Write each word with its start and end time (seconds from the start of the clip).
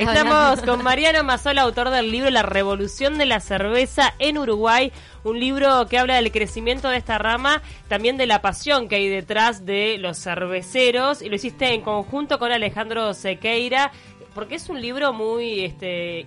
Estamos 0.00 0.62
con 0.62 0.82
Mariano 0.82 1.22
Mazzola, 1.24 1.60
autor 1.60 1.90
del 1.90 2.10
libro 2.10 2.30
La 2.30 2.42
Revolución 2.42 3.18
de 3.18 3.26
la 3.26 3.38
Cerveza 3.38 4.14
en 4.18 4.38
Uruguay, 4.38 4.92
un 5.24 5.38
libro 5.38 5.86
que 5.88 5.98
habla 5.98 6.16
del 6.16 6.32
crecimiento 6.32 6.88
de 6.88 6.96
esta 6.96 7.18
rama, 7.18 7.60
también 7.86 8.16
de 8.16 8.26
la 8.26 8.40
pasión 8.40 8.88
que 8.88 8.94
hay 8.94 9.08
detrás 9.08 9.66
de 9.66 9.98
los 9.98 10.16
cerveceros, 10.16 11.20
y 11.20 11.28
lo 11.28 11.36
hiciste 11.36 11.74
en 11.74 11.82
conjunto 11.82 12.38
con 12.38 12.50
Alejandro 12.50 13.12
Sequeira, 13.12 13.92
porque 14.34 14.54
es 14.54 14.70
un 14.70 14.80
libro 14.80 15.12
muy 15.12 15.66
este, 15.66 16.24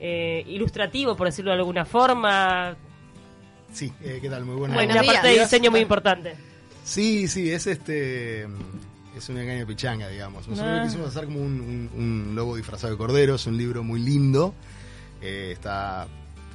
eh, 0.00 0.44
ilustrativo, 0.46 1.14
por 1.16 1.26
decirlo 1.26 1.50
de 1.50 1.58
alguna 1.58 1.84
forma. 1.84 2.78
Sí, 3.74 3.92
eh, 4.02 4.20
¿qué 4.22 4.30
tal? 4.30 4.46
Muy 4.46 4.56
buena. 4.56 4.74
Bueno, 4.74 4.94
una 4.94 5.02
parte 5.02 5.28
de 5.28 5.40
diseño 5.40 5.70
muy 5.70 5.80
importante. 5.80 6.34
Sí, 6.82 7.28
sí, 7.28 7.50
es 7.50 7.66
este 7.66 8.46
es 9.18 9.28
un 9.28 9.38
engaño 9.38 9.60
de 9.60 9.66
pichanga, 9.66 10.08
digamos. 10.08 10.46
Nosotros 10.46 10.78
ah. 10.78 10.84
quisimos 10.84 11.08
hacer 11.08 11.24
como 11.24 11.40
un, 11.40 12.32
lobo 12.34 12.56
disfrazado 12.56 12.92
de 12.92 12.98
cordero, 12.98 13.36
es 13.36 13.46
un 13.46 13.56
libro 13.56 13.82
muy 13.82 14.00
lindo, 14.00 14.54
eh, 15.22 15.50
está 15.52 16.06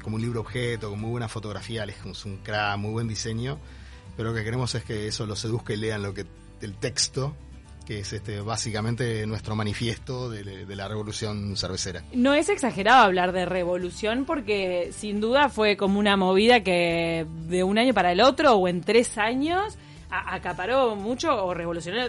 como 0.02 0.16
un 0.16 0.22
libro 0.22 0.42
objeto, 0.42 0.90
con 0.90 1.00
muy 1.00 1.12
buena 1.12 1.28
fotografía, 1.28 1.84
es 1.84 2.26
un 2.26 2.38
cra, 2.38 2.76
muy 2.78 2.92
buen 2.92 3.08
diseño, 3.08 3.58
pero 4.16 4.30
lo 4.30 4.36
que 4.36 4.44
queremos 4.44 4.74
es 4.76 4.84
que 4.84 5.08
eso 5.08 5.26
lo 5.26 5.36
seduzca 5.36 5.74
y 5.74 5.78
lean 5.78 6.02
lo 6.02 6.14
que 6.14 6.26
el 6.62 6.76
texto 6.76 7.36
que 7.86 8.00
es 8.00 8.14
este 8.14 8.42
básicamente 8.42 9.26
nuestro 9.26 9.56
manifiesto 9.56 10.30
de, 10.30 10.44
de, 10.44 10.76
la 10.76 10.88
revolución 10.88 11.58
cervecera. 11.58 12.04
No 12.14 12.36
es 12.36 12.48
exagerado 12.48 13.04
hablar 13.04 13.32
de 13.32 13.46
revolución 13.46 14.26
porque 14.26 14.92
sin 14.96 15.20
duda 15.20 15.50
fue 15.50 15.78
como 15.78 15.98
una 15.98 16.16
movida 16.16 16.62
que 16.62 17.26
de 17.48 17.64
un 17.64 17.80
año 17.80 17.96
para 17.96 18.12
el 18.12 18.22
otro 18.22 18.54
o 18.54 18.68
en 18.68 18.82
tres 18.82 19.18
años 19.18 19.80
acaparó 20.12 20.96
mucho 20.96 21.44
o 21.44 21.54
revolucionó 21.54 22.04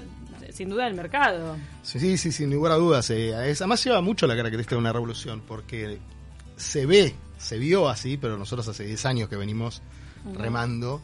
sin 0.52 0.69
duda 0.69 0.87
el 0.87 0.95
mercado. 0.95 1.56
Sí, 1.83 1.98
sí, 1.98 2.16
sí, 2.16 2.33
sin 2.33 2.51
lugar 2.51 2.73
a 2.73 2.77
dudas. 2.77 3.11
Eh, 3.11 3.34
además 3.34 3.84
lleva 3.84 4.01
mucho 4.01 4.27
la 4.27 4.37
característica 4.37 4.75
de 4.75 4.80
una 4.80 4.92
revolución, 4.92 5.42
porque 5.47 5.98
se 6.56 6.87
ve, 6.87 7.15
se 7.38 7.59
vio 7.59 7.88
así, 7.88 8.16
pero 8.16 8.36
nosotros 8.39 8.69
hace 8.69 8.84
10 8.84 9.06
años 9.06 9.28
que 9.28 9.36
venimos 9.36 9.83
remando, 10.34 11.03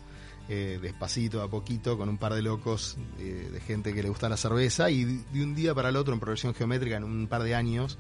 eh, 0.49 0.79
despacito, 0.81 1.43
a 1.43 1.49
poquito, 1.49 1.99
con 1.99 2.09
un 2.09 2.19
par 2.19 2.35
de 2.35 2.43
locos 2.43 2.97
eh, 3.19 3.49
de 3.53 3.61
gente 3.61 3.93
que 3.93 4.03
le 4.03 4.09
gusta 4.09 4.29
la 4.29 4.37
cerveza, 4.37 4.91
y 4.91 5.05
de 5.05 5.43
un 5.43 5.55
día 5.55 5.75
para 5.75 5.89
el 5.89 5.97
otro, 5.97 6.15
en 6.15 6.21
progresión 6.21 6.55
geométrica, 6.55 6.97
en 6.97 7.05
un 7.05 7.27
par 7.27 7.43
de 7.43 7.55
años, 7.55 7.99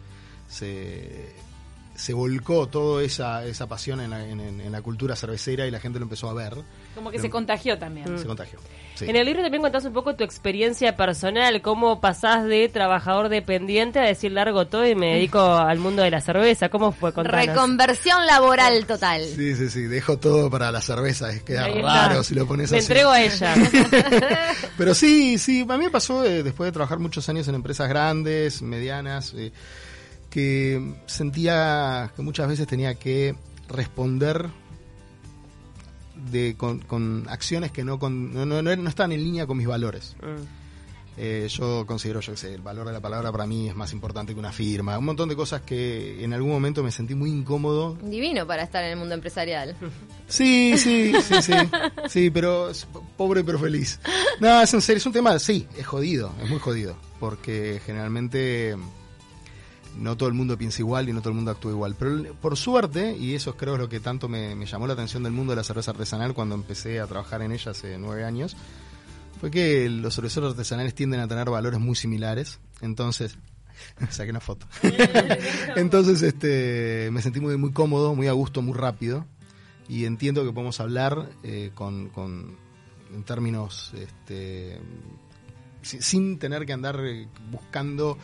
se 0.48 1.34
se 1.98 2.14
volcó 2.14 2.68
toda 2.68 3.02
esa, 3.02 3.44
esa 3.44 3.66
pasión 3.66 4.00
en 4.00 4.10
la, 4.10 4.24
en, 4.24 4.70
la, 4.70 4.82
cultura 4.82 5.16
cervecera 5.16 5.66
y 5.66 5.70
la 5.72 5.80
gente 5.80 5.98
lo 5.98 6.04
empezó 6.04 6.30
a 6.30 6.32
ver. 6.32 6.54
Como 6.94 7.10
que 7.10 7.18
se 7.18 7.28
contagió 7.28 7.76
también. 7.76 8.16
Se 8.16 8.24
contagió. 8.24 8.60
En 9.00 9.16
el 9.16 9.26
libro 9.26 9.42
también 9.42 9.62
contás 9.62 9.84
un 9.84 9.92
poco 9.92 10.14
tu 10.14 10.22
experiencia 10.22 10.94
personal, 10.94 11.60
cómo 11.60 12.00
pasás 12.00 12.44
de 12.44 12.68
trabajador 12.68 13.28
dependiente 13.28 13.98
a 13.98 14.02
decir 14.02 14.30
largo 14.30 14.68
todo 14.68 14.86
y 14.86 14.94
me 14.94 15.14
dedico 15.14 15.40
al 15.40 15.78
mundo 15.78 16.02
de 16.02 16.12
la 16.12 16.20
cerveza. 16.20 16.68
¿Cómo 16.68 16.92
fue? 16.92 17.12
Contanos. 17.12 17.46
Reconversión 17.46 18.24
laboral 18.26 18.86
total. 18.86 19.24
Sí, 19.24 19.56
sí, 19.56 19.68
sí. 19.68 19.82
Dejo 19.82 20.18
todo 20.18 20.48
para 20.48 20.70
la 20.70 20.80
cerveza. 20.80 21.32
Es 21.32 21.42
queda 21.42 21.66
raro 21.66 22.22
si 22.22 22.36
lo 22.36 22.46
pones 22.46 22.70
me 22.70 22.78
así. 22.78 22.88
Me 22.88 22.94
entrego 22.94 23.10
a 23.10 23.22
ella. 23.22 23.54
Pero 24.78 24.94
sí, 24.94 25.36
sí. 25.38 25.66
A 25.68 25.76
mí 25.76 25.84
me 25.84 25.90
pasó 25.90 26.24
eh, 26.24 26.44
después 26.44 26.68
de 26.68 26.72
trabajar 26.72 27.00
muchos 27.00 27.28
años 27.28 27.48
en 27.48 27.56
empresas 27.56 27.88
grandes, 27.88 28.62
medianas. 28.62 29.34
Eh, 29.34 29.50
que 30.38 30.94
sentía 31.06 32.12
que 32.14 32.22
muchas 32.22 32.46
veces 32.46 32.68
tenía 32.68 32.94
que 32.94 33.34
responder 33.68 34.48
de, 36.30 36.54
con, 36.56 37.26
acciones 37.28 37.72
que 37.72 37.82
no, 37.82 37.98
no, 37.98 38.46
no, 38.46 38.62
no, 38.62 38.88
están 38.88 39.10
en 39.10 39.24
línea 39.24 39.48
con 39.48 39.56
mis 39.56 39.66
valores. 39.66 40.14
Mm. 40.22 40.58
Eh, 41.20 41.48
yo 41.50 41.84
considero, 41.86 42.20
yo 42.20 42.34
que 42.34 42.38
sé, 42.38 42.54
el 42.54 42.60
valor 42.60 42.86
de 42.86 42.92
la 42.92 43.00
palabra 43.00 43.32
para 43.32 43.48
mí 43.48 43.68
es 43.68 43.74
más 43.74 43.92
importante 43.92 44.32
que 44.32 44.38
una 44.38 44.52
firma. 44.52 44.96
Un 44.96 45.06
montón 45.06 45.28
de 45.28 45.34
cosas 45.34 45.62
que 45.62 46.22
en 46.22 46.32
algún 46.32 46.52
momento 46.52 46.84
me 46.84 46.92
sentí 46.92 47.16
muy 47.16 47.30
incómodo. 47.30 47.98
Divino 48.00 48.46
para 48.46 48.62
estar 48.62 48.84
en 48.84 48.92
el 48.92 48.96
mundo 48.96 49.16
empresarial. 49.16 49.74
Sí, 50.28 50.76
sí, 50.76 51.14
sí, 51.22 51.40
sí. 51.40 51.54
Sí, 52.06 52.30
pero 52.30 52.70
pobre 53.16 53.42
pero 53.42 53.58
feliz. 53.58 53.98
No, 54.40 54.60
es 54.60 54.74
en 54.74 54.82
serio, 54.82 54.98
es 54.98 55.06
un 55.06 55.12
tema, 55.14 55.38
sí, 55.38 55.66
es 55.78 55.86
jodido, 55.86 56.30
es 56.42 56.50
muy 56.50 56.58
jodido. 56.58 56.96
Porque 57.18 57.80
generalmente 57.86 58.76
no 59.98 60.16
todo 60.16 60.28
el 60.28 60.34
mundo 60.34 60.56
piensa 60.56 60.80
igual 60.80 61.08
y 61.08 61.12
no 61.12 61.20
todo 61.20 61.30
el 61.30 61.36
mundo 61.36 61.50
actúa 61.50 61.72
igual. 61.72 61.96
Pero 61.98 62.34
por 62.34 62.56
suerte, 62.56 63.16
y 63.16 63.34
eso 63.34 63.56
creo 63.56 63.74
es 63.74 63.80
lo 63.80 63.88
que 63.88 64.00
tanto 64.00 64.28
me, 64.28 64.54
llamó 64.64 64.86
la 64.86 64.92
atención 64.92 65.22
del 65.22 65.32
mundo 65.32 65.52
de 65.52 65.56
la 65.56 65.64
cerveza 65.64 65.90
artesanal 65.90 66.34
cuando 66.34 66.54
empecé 66.54 67.00
a 67.00 67.06
trabajar 67.06 67.42
en 67.42 67.52
ella 67.52 67.72
hace 67.72 67.98
nueve 67.98 68.24
años, 68.24 68.56
fue 69.40 69.50
que 69.50 69.88
los 69.88 70.14
cerveceros 70.14 70.52
artesanales 70.52 70.94
tienden 70.94 71.20
a 71.20 71.28
tener 71.28 71.50
valores 71.50 71.80
muy 71.80 71.96
similares. 71.96 72.60
Entonces, 72.80 73.36
saqué 74.10 74.30
una 74.30 74.40
foto. 74.40 74.66
Entonces, 75.76 76.22
este, 76.22 77.10
me 77.12 77.20
sentí 77.20 77.40
muy, 77.40 77.56
muy 77.56 77.72
cómodo, 77.72 78.14
muy 78.14 78.28
a 78.28 78.32
gusto, 78.32 78.62
muy 78.62 78.76
rápido. 78.76 79.26
Y 79.88 80.04
entiendo 80.04 80.44
que 80.44 80.52
podemos 80.52 80.80
hablar 80.80 81.30
eh, 81.42 81.70
con, 81.74 82.10
con, 82.10 82.56
en 83.12 83.22
términos, 83.24 83.92
este, 83.96 84.78
sin 85.82 86.38
tener 86.38 86.66
que 86.66 86.74
andar 86.74 87.00
eh, 87.04 87.26
buscando 87.50 88.18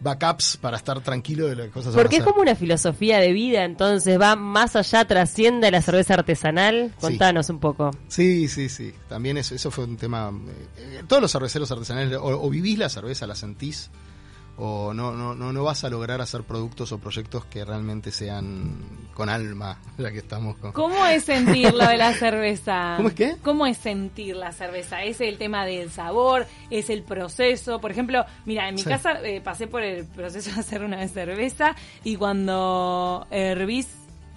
backups 0.00 0.58
para 0.58 0.76
estar 0.76 1.00
tranquilo 1.00 1.46
de 1.46 1.56
las 1.56 1.68
cosas 1.68 1.94
Porque 1.94 2.16
es 2.16 2.22
como 2.22 2.40
una 2.40 2.54
filosofía 2.54 3.18
de 3.18 3.32
vida, 3.32 3.64
entonces 3.64 4.20
va 4.20 4.36
más 4.36 4.76
allá, 4.76 5.04
trasciende 5.04 5.70
la 5.70 5.82
cerveza 5.82 6.14
artesanal. 6.14 6.92
Contanos 7.00 7.48
un 7.50 7.58
poco. 7.58 7.90
Sí, 8.08 8.48
sí, 8.48 8.68
sí. 8.68 8.92
También 9.08 9.36
eso, 9.36 9.54
eso 9.54 9.70
fue 9.70 9.84
un 9.84 9.96
tema. 9.96 10.32
Eh, 10.76 11.02
todos 11.06 11.22
los 11.22 11.32
cerveceros 11.32 11.70
artesanales, 11.70 12.18
o, 12.20 12.48
vivís 12.50 12.78
la 12.78 12.88
cerveza, 12.88 13.26
la 13.26 13.34
sentís, 13.34 13.90
o 14.58 14.94
no, 14.94 15.12
no, 15.12 15.34
no, 15.34 15.52
no 15.52 15.64
vas 15.64 15.84
a 15.84 15.90
lograr 15.90 16.20
hacer 16.20 16.42
productos 16.42 16.90
o 16.92 16.98
proyectos 16.98 17.44
que 17.44 17.64
realmente 17.64 18.10
sean 18.10 19.08
con 19.14 19.28
alma, 19.28 19.78
ya 19.98 20.10
que 20.10 20.18
estamos 20.18 20.56
con... 20.56 20.72
¿Cómo 20.72 21.04
es 21.06 21.24
sentir 21.24 21.74
lo 21.74 21.86
de 21.86 21.96
la 21.96 22.14
cerveza? 22.14 22.94
¿Cómo 22.96 23.08
es 23.08 23.14
qué? 23.14 23.36
¿Cómo 23.42 23.66
es 23.66 23.76
sentir 23.76 24.36
la 24.36 24.52
cerveza? 24.52 25.02
¿Es 25.02 25.20
el 25.20 25.36
tema 25.36 25.66
del 25.66 25.90
sabor? 25.90 26.46
¿Es 26.70 26.88
el 26.88 27.02
proceso? 27.02 27.80
Por 27.80 27.90
ejemplo, 27.90 28.24
mira, 28.46 28.68
en 28.68 28.74
mi 28.74 28.82
casa 28.82 29.20
eh, 29.22 29.40
pasé 29.40 29.66
por 29.66 29.82
el 29.82 30.06
proceso 30.06 30.50
de 30.52 30.60
hacer 30.60 30.82
una 30.82 31.06
cerveza 31.08 31.74
y 32.02 32.16
cuando 32.16 33.26
hervís 33.30 33.88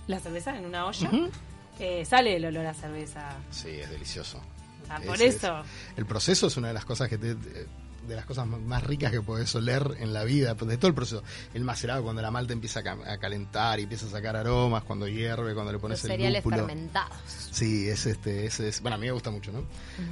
la 0.08 0.20
cerveza 0.20 0.58
en 0.58 0.66
una 0.66 0.86
olla, 0.86 1.12
eh, 1.80 2.04
sale 2.04 2.36
el 2.36 2.46
olor 2.46 2.66
a 2.66 2.74
cerveza. 2.74 3.38
Sí, 3.52 3.70
es 3.70 3.90
delicioso. 3.90 4.42
Ah, 4.90 5.00
por 5.06 5.22
eso. 5.22 5.64
el 5.96 6.06
proceso 6.08 6.48
es 6.48 6.58
una 6.58 6.70
de 6.70 6.74
las 6.74 6.84
cosas 6.84 7.08
que 7.08 7.18
te, 7.20 7.36
de 8.08 8.16
las 8.16 8.26
cosas 8.26 8.48
más 8.48 8.84
ricas 8.84 9.12
que 9.12 9.22
podés 9.22 9.54
oler 9.56 9.96
en 10.00 10.14
la 10.14 10.24
vida, 10.24 10.54
de 10.54 10.78
todo 10.78 10.88
el 10.88 10.94
proceso. 10.94 11.24
El 11.54 11.64
macerado, 11.64 12.04
cuando 12.04 12.22
la 12.22 12.32
malta 12.32 12.54
empieza 12.54 12.80
a 12.80 13.18
calentar 13.18 13.80
y 13.80 13.84
empieza 13.84 14.06
a 14.08 14.10
sacar 14.10 14.36
aromas, 14.36 14.84
cuando 14.84 15.08
hierve, 15.08 15.54
cuando 15.54 15.72
le 15.72 15.80
pones 15.80 16.00
Los 16.00 16.06
el 16.06 16.18
cereales 16.18 16.44
fermentados. 16.44 17.18
Sí, 17.52 17.90
es 17.90 18.06
este, 18.06 18.46
es, 18.46 18.82
bueno, 18.82 18.96
a 18.96 18.98
mí 18.98 19.08
me 19.08 19.12
gusta 19.12 19.32
mucho, 19.32 19.52
¿no? 19.52 19.64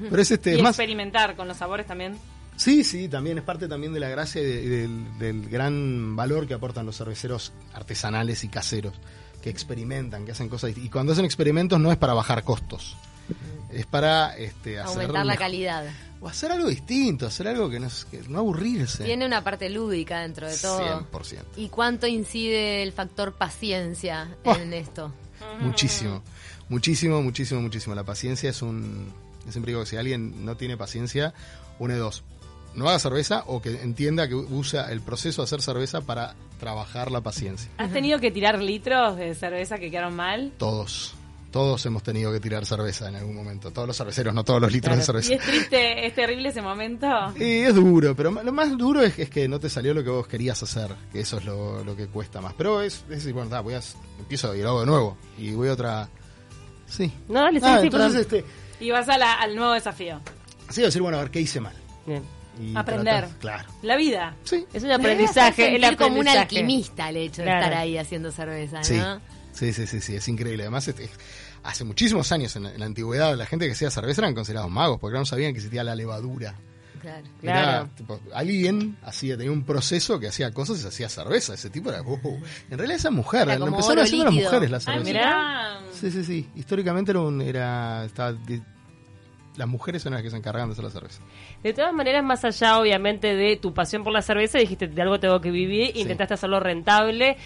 Pero 0.10 0.22
es 0.22 0.32
este, 0.32 0.58
y 0.58 0.62
más... 0.62 0.72
experimentar 0.72 1.36
con 1.36 1.48
los 1.48 1.58
sabores 1.58 1.86
también. 1.86 2.18
Sí, 2.56 2.84
sí, 2.84 3.08
también 3.08 3.38
es 3.38 3.44
parte 3.44 3.68
también 3.68 3.94
de 3.94 4.00
la 4.00 4.10
gracia 4.10 4.42
y 4.42 4.46
del, 4.46 5.48
gran 5.48 6.16
valor 6.16 6.48
que 6.48 6.56
aportan 6.56 6.88
los 6.88 6.98
cerveceros 6.98 7.54
artesanales 7.74 8.44
y 8.44 8.50
caseros, 8.50 8.96
que 9.44 9.52
experimentan, 9.52 10.26
que 10.26 10.32
hacen 10.32 10.50
cosas. 10.50 10.76
Y 10.76 10.90
cuando 10.90 11.14
hacen 11.14 11.26
experimentos 11.26 11.80
no 11.80 11.92
es 11.92 11.98
para 11.98 12.16
bajar 12.16 12.44
costos, 12.44 12.98
es 13.72 13.86
para 13.86 14.36
este, 14.38 14.80
aumentar 14.80 15.26
la 15.26 15.38
calidad 15.38 15.86
o 16.20 16.28
hacer 16.28 16.52
algo 16.52 16.68
distinto, 16.70 17.28
hacer 17.28 17.48
algo 17.48 17.70
que 17.70 17.80
no, 17.80 17.88
que 18.10 18.22
no 18.28 18.40
aburrirse. 18.40 19.04
Tiene 19.04 19.26
una 19.26 19.44
parte 19.44 19.70
lúdica 19.70 20.22
dentro 20.22 20.48
de 20.48 20.58
todo. 20.58 21.08
100%. 21.12 21.44
¿Y 21.58 21.70
cuánto 21.70 22.08
incide 22.08 22.84
el 22.84 22.92
factor 22.92 23.34
paciencia 23.34 24.36
en 24.44 24.74
esto? 24.74 25.14
Muchísimo, 25.62 26.24
muchísimo, 26.70 27.22
muchísimo, 27.22 27.62
muchísimo. 27.62 27.96
La 27.96 28.04
paciencia 28.04 28.50
es 28.50 28.62
un... 28.62 29.14
Yo 29.46 29.52
siempre 29.52 29.72
digo 29.72 29.82
que 29.82 29.90
si 29.90 29.98
alguien 29.98 30.46
no 30.46 30.58
tiene 30.58 30.78
paciencia, 30.78 31.34
une 31.80 31.96
dos. 31.96 32.24
No 32.76 32.90
haga 32.90 33.00
cerveza 33.00 33.44
o 33.48 33.62
que 33.62 33.82
entienda 33.82 34.28
que 34.28 34.36
usa 34.36 34.92
el 34.92 35.02
proceso 35.02 35.42
de 35.42 35.46
hacer 35.46 35.62
cerveza 35.62 36.02
para 36.02 36.36
trabajar 36.60 37.12
la 37.12 37.22
paciencia. 37.22 37.72
¿Has 37.78 37.92
tenido 37.92 38.20
que 38.20 38.30
tirar 38.30 38.62
litros 38.62 39.16
de 39.16 39.34
cerveza 39.36 39.78
que 39.78 39.90
quedaron 39.90 40.16
mal? 40.16 40.52
Todos. 40.58 41.16
Todos 41.52 41.86
hemos 41.86 42.04
tenido 42.04 42.32
que 42.32 42.40
tirar 42.40 42.66
cerveza 42.66 43.08
en 43.08 43.16
algún 43.16 43.36
momento. 43.36 43.72
Todos 43.72 43.88
los 43.88 43.98
cerveceros, 43.98 44.34
no 44.34 44.44
todos 44.44 44.62
los 44.62 44.72
litros 44.72 44.98
de 44.98 45.04
cerveza. 45.04 45.32
¿Y 45.32 45.36
es 45.36 45.42
triste, 45.42 46.06
es 46.06 46.14
terrible 46.14 46.50
ese 46.50 46.62
momento? 46.62 47.08
Y 47.38 47.60
es 47.60 47.74
duro, 47.74 48.16
pero 48.16 48.32
lo 48.32 48.52
más 48.52 48.78
duro 48.78 49.02
es, 49.02 49.16
que 49.30 49.48
no 49.48 49.60
te 49.60 49.70
salió 49.70 49.94
lo 49.94 50.04
que 50.04 50.10
vos 50.10 50.28
querías 50.28 50.62
hacer, 50.62 50.94
que 51.12 51.22
eso 51.22 51.38
es 51.38 51.46
lo, 51.46 51.96
que 51.96 52.08
cuesta 52.08 52.42
más. 52.42 52.54
Pero 52.54 52.82
es, 52.82 53.08
decir, 53.08 53.34
bueno, 53.34 53.64
voy 53.64 53.76
a, 53.76 53.82
empiezo 54.20 54.54
y 54.56 54.62
lo 54.62 54.70
hago 54.70 54.80
de 54.82 54.86
nuevo. 54.86 55.18
Y 55.38 55.52
voy 55.54 55.70
a 55.70 55.74
otra... 55.74 56.10
Sí. 56.86 57.12
No, 57.28 57.42
dale, 57.42 57.60
ah, 57.64 57.82
entonces, 57.82 58.22
este, 58.22 58.46
Y 58.80 58.92
vas 58.92 59.08
al 59.10 59.56
nuevo 59.56 59.74
desafío. 59.74 60.22
Sí, 60.70 60.82
decir, 60.82 61.02
bueno, 61.02 61.18
a 61.18 61.22
ver, 61.22 61.32
¿qué 61.32 61.42
hice 61.42 61.60
mal? 61.60 61.76
Bien. 62.06 62.24
Aprender. 62.76 63.28
claro. 63.40 63.68
La 63.84 63.96
vida. 63.96 64.36
Sí. 64.44 64.66
Es 64.74 64.84
un 64.84 64.92
aprendizaje. 64.92 65.76
Es 65.76 65.96
como 65.96 66.20
un 66.20 66.28
alquimista 66.28 67.10
el 67.10 67.18
hecho 67.18 67.42
de 67.44 67.50
estar 67.50 67.74
ahí 67.74 67.98
haciendo 67.98 68.32
cerveza, 68.32 68.78
¿no? 68.78 68.84
Sí. 68.84 69.00
Sí, 69.58 69.74
sí, 69.74 69.88
sí, 69.88 70.02
sí, 70.02 70.16
es 70.16 70.28
increíble. 70.28 70.64
Además, 70.64 70.94
hace 71.64 71.84
muchísimos 71.84 72.32
años 72.32 72.56
en 72.56 72.80
la, 72.80 72.86
antigüedad 72.86 73.36
la 73.36 73.48
gente 73.48 73.66
que 73.66 73.72
hacía 73.72 73.90
cerveza 73.90 74.22
eran 74.22 74.36
considerados 74.36 74.70
magos 74.70 75.00
porque 75.00 75.18
no 75.18 75.26
sabían 75.26 75.54
que 75.54 75.58
existía 75.58 75.84
la 75.84 75.96
levadura 75.96 76.54
Claro. 77.42 77.90
alguien 78.34 78.98
hacía, 79.04 79.38
tenía 79.38 79.52
un 79.52 79.64
proceso 79.64 80.20
que 80.20 80.28
hacía 80.28 80.52
cosas 80.52 80.78
y 80.78 80.82
se 80.82 80.88
hacía 80.90 81.10
cerveza. 81.10 81.54
Ese 81.54 81.70
tipo 81.70 81.90
era. 81.90 82.02
Uh, 82.02 82.42
en 82.70 82.78
realidad, 82.78 82.98
esa 82.98 83.12
mujer, 83.12 83.48
lo 83.60 83.68
empezaron 83.68 84.00
haciendo 84.00 84.26
las 84.26 84.34
mujeres 84.34 84.72
la 84.72 84.80
cerveza. 84.80 85.80
sí, 85.94 86.12
sí, 86.12 86.24
sí. 86.24 86.50
Históricamente 86.56 87.12
era. 87.12 87.22
Un, 87.22 87.42
era 87.42 88.04
estaba, 88.06 88.38
las 89.56 89.68
mujeres 89.68 90.04
son 90.04 90.14
las 90.14 90.22
que 90.22 90.30
se 90.30 90.38
encargan 90.38 90.68
de 90.68 90.74
hacer 90.74 90.84
la 90.84 90.92
cerveza. 90.92 91.22
De 91.64 91.74
todas 91.74 91.92
maneras, 91.92 92.24
más 92.24 92.46
allá, 92.46 92.80
obviamente, 92.80 93.36
de 93.36 93.58
tu 93.58 93.74
pasión 93.74 94.04
por 94.04 94.14
la 94.14 94.22
cerveza, 94.22 94.60
dijiste, 94.60 94.88
de 94.88 95.02
algo 95.02 95.20
tengo 95.20 95.42
que 95.42 95.50
vivir, 95.50 95.98
intentaste 95.98 96.36
hacerlo 96.36 96.60
rentable. 96.60 97.38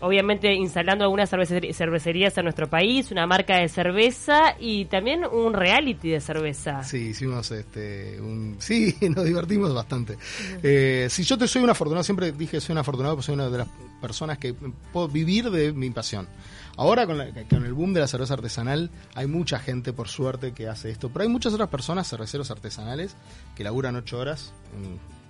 Obviamente 0.00 0.52
instalando 0.52 1.04
algunas 1.04 1.30
cervecerías 1.30 2.36
en 2.36 2.44
nuestro 2.44 2.68
país, 2.68 3.10
una 3.10 3.26
marca 3.26 3.56
de 3.56 3.68
cerveza 3.68 4.54
y 4.60 4.84
también 4.86 5.24
un 5.24 5.54
reality 5.54 6.10
de 6.10 6.20
cerveza. 6.20 6.84
Sí, 6.84 7.08
hicimos 7.08 7.50
este, 7.50 8.20
un, 8.20 8.56
sí, 8.60 8.94
nos 9.14 9.24
divertimos 9.24 9.72
bastante. 9.72 10.18
Eh, 10.62 11.06
si 11.08 11.22
yo 11.22 11.38
te 11.38 11.48
soy 11.48 11.62
un 11.62 11.70
afortunado, 11.70 12.04
siempre 12.04 12.32
dije 12.32 12.60
soy 12.60 12.74
un 12.74 12.78
afortunado 12.78 13.14
porque 13.14 13.26
soy 13.26 13.34
una 13.34 13.48
de 13.48 13.58
las 13.58 13.68
personas 14.00 14.36
que 14.36 14.54
puedo 14.92 15.08
vivir 15.08 15.50
de 15.50 15.72
mi 15.72 15.88
pasión. 15.90 16.28
Ahora 16.76 17.06
con, 17.06 17.16
con, 17.48 17.64
el 17.64 17.72
boom 17.72 17.94
de 17.94 18.00
la 18.00 18.06
cerveza 18.06 18.34
artesanal 18.34 18.90
hay 19.14 19.26
mucha 19.26 19.58
gente, 19.58 19.94
por 19.94 20.08
suerte, 20.08 20.52
que 20.52 20.68
hace 20.68 20.90
esto, 20.90 21.08
pero 21.08 21.22
hay 21.22 21.28
muchas 21.28 21.54
otras 21.54 21.70
personas, 21.70 22.06
cerveceros 22.06 22.50
artesanales, 22.50 23.16
que 23.54 23.64
laburan 23.64 23.96
ocho 23.96 24.18
horas 24.18 24.52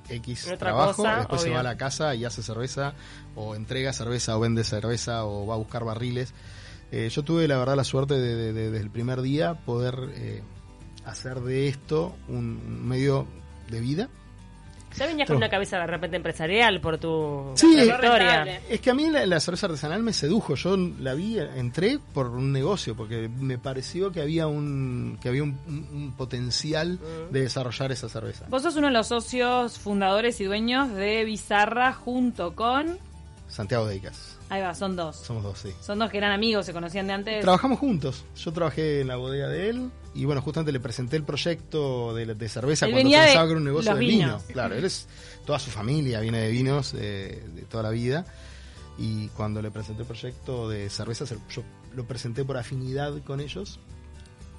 X 0.09 0.55
trabajo, 0.59 1.05
después 1.05 1.43
se 1.43 1.51
va 1.51 1.61
a 1.61 1.63
la 1.63 1.77
casa 1.77 2.15
y 2.15 2.25
hace 2.25 2.43
cerveza, 2.43 2.95
o 3.35 3.55
entrega 3.55 3.93
cerveza, 3.93 4.37
o 4.37 4.41
vende 4.41 4.65
cerveza, 4.65 5.25
o 5.25 5.47
va 5.47 5.55
a 5.55 5.59
buscar 5.59 5.85
barriles. 5.85 6.33
Eh, 6.93 7.09
yo 7.11 7.25
tuve 7.25 7.49
la 7.49 7.59
verdad 7.59 7.77
la 7.77 7.85
suerte 7.85 8.15
de, 8.15 8.53
desde 8.53 8.79
el 8.79 8.91
primer 8.91 9.23
día 9.23 9.55
poder 9.55 9.97
eh, 10.15 10.43
hacer 11.05 11.41
de 11.41 11.69
esto 11.69 12.15
un 12.29 12.87
medio 12.87 13.27
de 13.71 13.81
vida 13.81 14.09
ya 14.97 15.07
venías 15.07 15.27
con 15.29 15.37
una 15.37 15.49
cabeza 15.49 15.79
de 15.79 15.87
repente 15.87 16.17
empresarial 16.17 16.81
por 16.81 16.99
tu 16.99 17.53
sí. 17.55 17.77
Es 18.69 18.81
que 18.81 18.91
a 18.91 18.95
mí 18.95 19.11
la, 19.11 19.41
cerveza 19.41 19.67
artesanal 19.67 20.03
me 20.03 20.13
sedujo. 20.13 20.55
Yo 20.55 20.77
la 20.77 21.15
vi, 21.15 21.39
entré 21.39 21.99
por 22.15 22.29
un 22.29 22.53
negocio 22.53 22.97
porque 22.97 23.29
me 23.29 23.59
pareció 23.59 24.13
que 24.13 24.21
había 24.21 24.47
un 24.47 25.19
que 25.21 25.29
había 25.29 25.43
un, 25.43 26.15
potencial 26.17 26.99
mm. 26.99 27.33
de 27.33 27.41
desarrollar 27.41 27.93
esa 27.93 28.09
cerveza. 28.09 28.47
Vos 28.49 28.63
sos 28.63 28.77
uno 28.77 28.87
de 28.89 28.93
los 28.93 29.09
socios 29.09 29.79
fundadores 29.79 30.41
y 30.41 30.45
dueños 30.45 30.93
de 30.93 31.25
Bizarra 31.25 31.93
junto 31.93 32.55
con 32.55 32.99
Santiago 33.49 33.87
Deicas. 33.87 34.36
Ahí 34.49 34.63
va, 34.63 34.75
son 34.75 34.95
dos. 34.95 35.17
Somos 35.17 35.43
dos, 35.43 35.59
sí. 35.59 35.71
Son 35.81 35.99
dos 35.99 36.11
que 36.11 36.19
eran 36.19 36.33
amigos, 36.33 36.67
se 36.67 36.73
conocían 36.73 37.07
de 37.07 37.13
antes. 37.15 37.41
Trabajamos 37.41 37.79
juntos. 37.79 38.25
Yo 38.37 38.53
trabajé 38.53 39.01
en 39.01 39.09
la 39.09 39.17
bodega 39.17 39.49
de 39.49 39.71
él 39.71 39.91
y 40.15 40.25
bueno, 40.25 40.41
justamente 40.41 40.73
le 40.73 40.81
presenté 40.81 41.17
el 41.17 41.25
proyecto 41.25 42.15
de, 42.15 42.27
de 42.27 42.49
cerveza 42.49 42.87
cuando 42.87 43.11
pensaba 43.11 43.45
que 43.45 43.51
era 43.51 43.59
un 43.59 43.65
negocio 43.65 43.95
de 43.95 44.01
vino. 44.01 44.41
Claro, 44.53 44.77
él 44.77 44.85
es, 44.85 45.09
toda 45.45 45.59
su 45.59 45.71
familia 45.71 46.21
viene 46.21 46.39
de 46.39 46.51
vinos 46.51 46.93
de 46.93 47.43
toda 47.69 47.83
la 47.83 47.91
vida. 47.91 48.25
Y 48.99 49.29
cuando 49.29 49.61
le 49.61 49.71
presenté 49.71 50.03
el 50.03 50.09
proyecto 50.09 50.69
de 50.69 50.89
cerveza, 50.89 51.25
yo 51.51 51.63
lo 51.95 52.07
presenté 52.07 52.45
por 52.45 52.57
afinidad 52.57 53.23
con 53.25 53.41
ellos. 53.41 53.79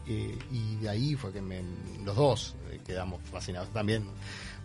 Eh, 0.09 0.37
y 0.51 0.75
de 0.77 0.89
ahí 0.89 1.15
fue 1.15 1.33
que 1.33 1.41
los 2.05 2.15
dos 2.15 2.55
eh, 2.71 2.79
quedamos 2.85 3.19
fascinados 3.29 3.73
también 3.73 4.05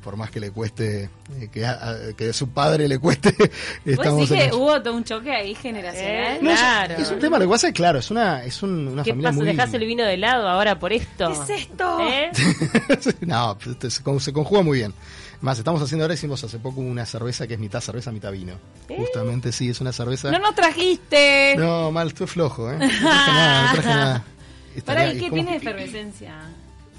por 0.02 0.16
más 0.16 0.30
que 0.30 0.40
le 0.40 0.50
cueste, 0.50 1.08
eh, 1.40 1.48
que, 1.50 1.64
a, 1.64 1.96
que 2.16 2.32
su 2.32 2.50
padre 2.50 2.88
le 2.88 2.98
cueste. 2.98 3.34
Estamos 3.84 4.28
sí 4.28 4.34
que 4.34 4.50
hubo 4.52 4.82
todo 4.82 4.94
un 4.94 5.04
choque 5.04 5.30
ahí 5.30 5.54
generacional. 5.54 6.38
claro. 6.40 6.94
Es, 6.98 7.10
un 7.10 7.18
tema, 7.18 7.38
lo 7.38 7.46
que 7.46 7.50
pasa 7.50 7.68
es 7.68 7.74
claro, 7.74 7.98
es 7.98 8.10
una, 8.10 8.44
es 8.44 8.62
un, 8.62 8.88
una 8.88 9.02
¿Qué 9.02 9.10
familia 9.10 9.30
pasa? 9.30 9.44
¿Dejás 9.44 9.74
el 9.74 9.86
vino 9.86 10.04
de 10.04 10.16
lado 10.16 10.48
ahora 10.48 10.78
por 10.78 10.92
esto? 10.92 11.28
¿Qué 11.28 11.54
es 11.54 11.62
esto? 11.62 11.98
¿Eh? 12.00 12.30
no, 13.20 13.56
se, 13.88 14.32
conjuga 14.32 14.62
muy 14.62 14.78
bien. 14.78 14.92
Más, 15.40 15.58
estamos 15.58 15.82
haciendo 15.82 16.04
ahora, 16.04 16.14
hicimos 16.14 16.42
hace 16.44 16.58
poco 16.58 16.80
una 16.80 17.04
cerveza 17.04 17.46
que 17.46 17.54
es 17.54 17.60
mitad 17.60 17.80
cerveza, 17.80 18.12
mitad 18.12 18.30
vino. 18.30 18.52
¿Eh? 18.88 18.96
Justamente, 18.96 19.50
sí, 19.50 19.70
es 19.70 19.80
una 19.80 19.92
cerveza. 19.92 20.30
¡No 20.30 20.38
nos 20.38 20.54
trajiste! 20.54 21.54
No, 21.56 21.90
mal, 21.90 22.08
estuve 22.08 22.28
flojo, 22.28 22.70
¿eh? 22.70 22.78
No 22.78 22.86
traje 22.88 23.02
nada, 23.02 23.66
no 23.66 23.72
traje 23.72 23.88
nada. 23.88 24.24
¿Para 24.84 25.12
qué 25.12 25.30
tiene 25.30 25.56
efervescencia? 25.56 26.34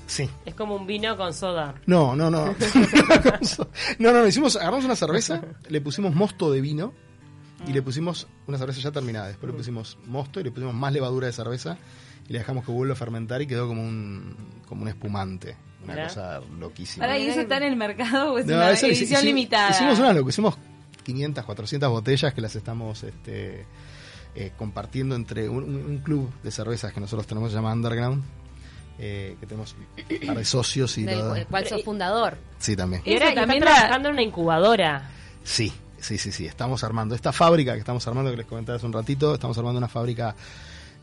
Sí. 0.08 0.30
Es 0.46 0.56
como 0.56 0.76
un 0.76 0.86
vino 0.86 1.16
con 1.18 1.34
soda. 1.34 1.76
No, 1.86 2.16
no, 2.16 2.30
no. 2.30 2.56
no, 4.00 4.12
no, 4.12 4.28
hicimos, 4.28 4.56
agarramos 4.56 4.86
una 4.86 4.96
cerveza, 4.96 5.42
le 5.70 5.82
pusimos 5.82 6.14
mosto 6.14 6.52
de 6.52 6.62
vino 6.62 6.94
y 7.68 7.74
le 7.74 7.82
pusimos 7.82 8.28
una 8.48 8.58
cerveza 8.58 8.82
ya 8.82 8.92
terminada. 8.92 9.28
Después 9.28 9.52
le 9.52 9.58
pusimos 9.58 9.98
mosto 10.06 10.40
y 10.40 10.44
le 10.44 10.52
pusimos 10.52 10.74
más 10.74 10.94
levadura 10.94 11.28
de 11.28 11.34
cerveza 11.34 11.78
y 12.28 12.34
le 12.34 12.40
dejamos 12.40 12.66
que 12.66 12.72
vuelva 12.72 12.94
a 12.94 12.98
fermentar 12.98 13.42
y 13.42 13.48
quedó 13.48 13.68
como 13.68 13.82
un, 13.82 14.36
como 14.68 14.84
un 14.84 14.90
espumante. 14.90 15.56
Una 15.84 16.04
cosa 16.06 16.40
loquísima. 16.60 17.06
Ahora, 17.06 17.20
¿y 17.20 17.28
eso 17.28 17.42
está 17.42 17.58
en 17.58 17.64
el 17.64 17.76
mercado 17.76 18.38
es 18.38 18.46
una 18.46 18.72
edición 18.72 19.26
limitada? 19.26 19.72
Hicimos 19.72 20.00
una, 20.00 20.14
lo 20.14 20.28
hicimos 20.28 20.58
500, 21.04 21.44
400 21.44 21.90
botellas 21.90 22.34
que 22.34 22.40
las 22.40 22.56
estamos 22.56 23.04
este, 23.04 23.66
eh, 24.36 24.52
compartiendo 24.58 25.16
entre 25.16 25.50
un, 25.50 25.64
un, 25.64 25.98
club 25.98 26.32
de 26.42 26.52
cervezas 26.52 26.94
que 26.94 27.02
nosotros 27.02 27.28
tenemos, 27.28 27.52
se 27.52 27.58
llama 27.58 27.74
Underground, 27.74 28.24
eh, 29.00 29.36
que 29.40 29.46
tenemos 29.46 29.76
par 30.26 30.38
de 30.38 30.46
socios 30.46 30.98
y 30.98 31.04
Del 31.04 31.46
cual 31.48 31.68
sos 31.68 31.84
fundador. 31.84 32.38
Sí, 32.60 32.76
también. 32.76 33.02
Y 33.06 33.14
ahora 33.14 33.34
también 33.34 33.62
trabajando 33.62 34.10
en 34.10 34.14
una 34.14 34.24
incubadora. 34.24 35.10
Sí, 35.44 35.74
sí, 36.00 36.18
sí, 36.18 36.32
sí. 36.32 36.46
Estamos 36.46 36.84
armando 36.84 37.16
esta 37.16 37.32
fábrica 37.32 37.74
que 37.74 37.80
estamos 37.80 38.08
armando, 38.08 38.32
que 38.32 38.38
les 38.38 38.46
comentaba 38.46 38.78
hace 38.78 38.86
un 38.86 38.94
ratito, 38.94 39.34
estamos 39.34 39.58
armando 39.58 39.78
una 39.78 39.88
fábrica 39.88 40.36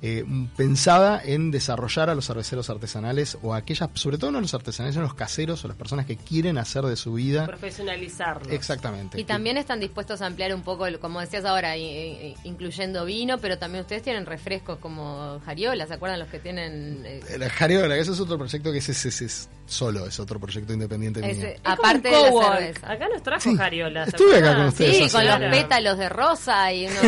eh, 0.02 0.24
pensada 0.56 1.20
en 1.22 1.50
desarrollar 1.50 2.08
a 2.08 2.14
los 2.14 2.26
cerveceros 2.26 2.70
artesanales 2.70 3.36
o 3.42 3.52
a 3.52 3.58
aquellas, 3.58 3.90
sobre 3.94 4.16
todo 4.16 4.30
no 4.30 4.40
los 4.40 4.54
artesanales, 4.54 4.94
sino 4.94 5.04
los 5.04 5.12
caseros 5.12 5.62
o 5.62 5.68
las 5.68 5.76
personas 5.76 6.06
que 6.06 6.16
quieren 6.16 6.56
hacer 6.56 6.84
de 6.84 6.96
su 6.96 7.12
vida. 7.12 7.46
Profesionalizarlo. 7.46 8.50
Exactamente. 8.50 9.20
Y 9.20 9.24
también 9.24 9.58
están 9.58 9.78
dispuestos 9.78 10.22
a 10.22 10.26
ampliar 10.26 10.54
un 10.54 10.62
poco, 10.62 10.86
como 11.00 11.20
decías 11.20 11.44
ahora, 11.44 11.76
incluyendo 11.76 13.04
vino, 13.04 13.36
pero 13.38 13.58
también 13.58 13.82
ustedes 13.82 14.02
tienen 14.02 14.24
refrescos 14.24 14.78
como 14.78 15.38
Jariola, 15.44 15.86
¿se 15.86 15.92
acuerdan 15.92 16.18
los 16.18 16.28
que 16.28 16.38
tienen? 16.38 17.02
Eh? 17.04 17.20
La 17.38 17.50
Jariola, 17.50 17.94
ese 17.96 18.12
es 18.12 18.20
otro 18.20 18.38
proyecto 18.38 18.72
que 18.72 18.78
es, 18.78 18.88
es, 18.88 19.20
es, 19.20 19.50
solo, 19.66 20.06
es 20.06 20.18
otro 20.18 20.40
proyecto 20.40 20.72
independiente 20.72 21.20
mío. 21.20 21.48
aparte 21.62 22.08
de 22.08 22.30
la 22.30 22.56
cerveza. 22.56 22.90
Acá 22.90 23.06
nos 23.12 23.22
trajo 23.22 23.54
Jariola. 23.54 24.04
Estuve 24.04 24.38
acá 24.38 24.56
con 24.56 24.66
ustedes. 24.66 24.96
Sí, 24.96 25.10
con 25.10 25.26
los 25.26 25.38
pétalos 25.50 25.98
de 25.98 26.08
rosa 26.08 26.72
y 26.72 26.86
unos, 26.86 27.02